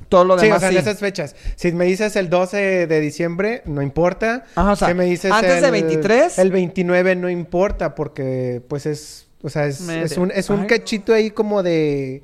[0.09, 0.77] Todo lo Sí, demás o sea, sí.
[0.77, 1.35] en esas fechas.
[1.57, 4.45] Si me dices el 12 de diciembre, no importa.
[4.55, 6.39] Ajá, o sea, si me dices antes de el- 23.
[6.39, 9.24] El 29 no importa porque, pues, es...
[9.45, 9.81] O sea, es,
[10.17, 12.23] un, es un cachito ahí como de...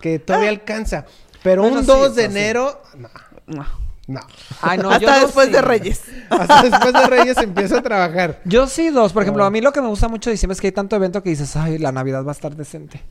[0.00, 1.04] Que todavía alcanza.
[1.42, 2.80] Pero Bueno, un sí, 2 de enero...
[2.96, 3.08] No,
[3.46, 3.66] No.
[4.06, 4.20] no.
[4.60, 5.52] Ay, no, Hasta después sí.
[5.52, 6.02] de Reyes.
[6.30, 8.40] Hasta después de Reyes empiezo a trabajar.
[8.44, 9.12] Yo sí dos.
[9.12, 10.94] Por ejemplo, a mí lo que me gusta mucho de diciembre es que hay tanto
[10.94, 13.02] evento que dices, ay, la Navidad va a estar decente.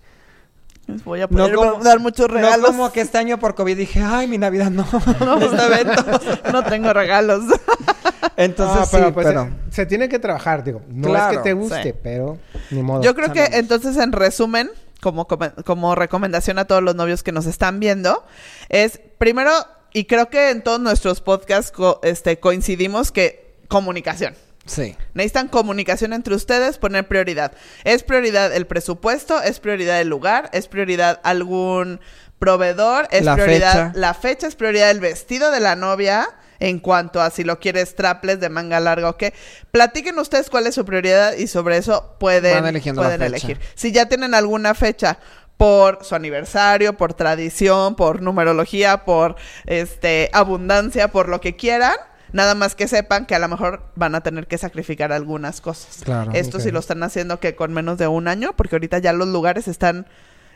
[1.06, 2.60] Voy a No poder como- dar muchos regalos.
[2.62, 4.84] No como que este año por COVID dije, ay, mi Navidad no.
[5.42, 6.04] este evento.
[6.52, 7.44] no tengo regalos.
[8.38, 9.50] Entonces Ah, sí, pues, pero...
[9.70, 10.82] Se, se tiene que trabajar, digo.
[10.90, 11.94] No Claro, es que te guste, sí.
[12.02, 12.38] pero
[12.72, 13.02] ni modo.
[13.02, 14.70] Yo creo que entonces en resumen,
[15.02, 18.24] como, como recomendación a todos los novios que nos están viendo,
[18.70, 19.52] es primero,
[19.94, 24.34] y creo que en todos nuestros podcasts co- este, coincidimos que comunicación.
[24.72, 24.96] Sí.
[25.14, 27.52] Necesitan comunicación entre ustedes, poner prioridad.
[27.84, 32.00] Es prioridad el presupuesto, es prioridad el lugar, es prioridad algún
[32.40, 33.92] proveedor, es La prioridad fecha.
[34.00, 36.28] la fecha, es prioridad el vestido de la novia
[36.60, 39.34] en cuanto a si lo quieres strapless de manga larga o qué.
[39.72, 42.62] Platiquen ustedes cuál es su prioridad y sobre eso pueden,
[42.96, 43.60] pueden elegir.
[43.76, 45.18] Si ya tienen alguna fecha
[45.58, 51.96] por su aniversario, por tradición, por numerología, por este abundancia, por lo que quieran,
[52.34, 56.02] nada más que sepan que a lo mejor van a tener que sacrificar algunas cosas.
[56.04, 56.32] Claro.
[56.34, 59.28] Esto sí lo están haciendo que con menos de un año, porque ahorita ya los
[59.28, 60.06] lugares están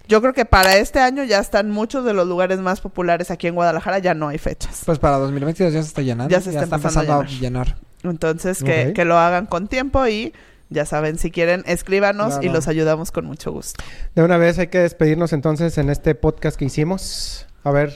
[0.08, 3.48] Yo creo que para este año ya están muchos de los lugares más populares aquí
[3.48, 4.84] en Guadalajara, ya no hay fechas.
[4.86, 6.32] Pues para 2022 ya se está llenando.
[6.32, 7.76] Ya se está empezando a llenar.
[8.04, 10.34] Entonces, que, lo hagan con tiempo y
[10.70, 13.84] ya saben, si quieren, escríbanos y los ayudamos con mucho gusto.
[14.16, 17.48] De una vez hay que despedirnos entonces en este podcast que hicimos.
[17.64, 17.94] A ver,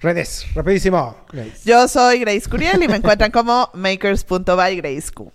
[0.00, 1.16] redes, rapidísimo.
[1.64, 5.30] Yo soy Grace Curiel y me encuentran como makers.by Grace Q.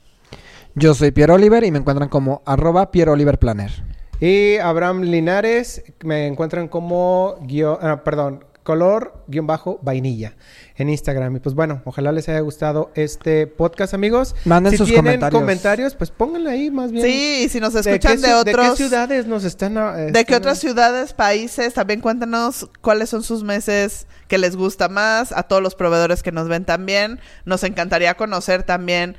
[0.76, 3.72] Yo soy Pierre Oliver y me encuentran como arroba Pierre Oliver Planner.
[4.20, 10.36] Y Abraham Linares, me encuentran como guio- ah, perdón, color guion bajo vainilla
[10.76, 11.36] en Instagram.
[11.36, 14.36] Y pues bueno, ojalá les haya gustado este podcast, amigos.
[14.45, 15.95] Manden si sus tienen comentarios.
[15.95, 17.05] pues pónganle ahí más bien.
[17.05, 18.70] Sí, y si nos ¿De escuchan qué de, ciu- ¿De otros...
[18.72, 19.78] qué ciudades nos están?
[19.78, 21.74] ah, ¿De qué están- otras ciudades, países?
[21.74, 25.32] También cuéntanos cuáles son sus meses que les gusta más.
[25.32, 27.20] A todos los proveedores que nos ven también.
[27.45, 29.16] Nos encantaría conocer también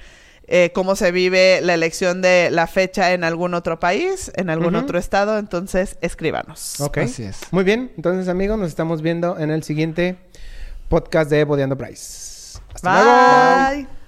[0.55, 4.74] eh, cómo se vive la elección de la fecha en algún otro país, en algún
[4.74, 5.38] otro estado.
[5.38, 6.78] Entonces, escríbanos.
[6.78, 6.98] Ok.
[6.98, 7.40] Así es.
[7.53, 10.18] Muy bien, entonces amigos, nos estamos viendo en el siguiente
[10.90, 12.59] podcast de Bodeando Price.
[12.74, 13.86] Hasta luego.
[13.86, 14.01] Bye.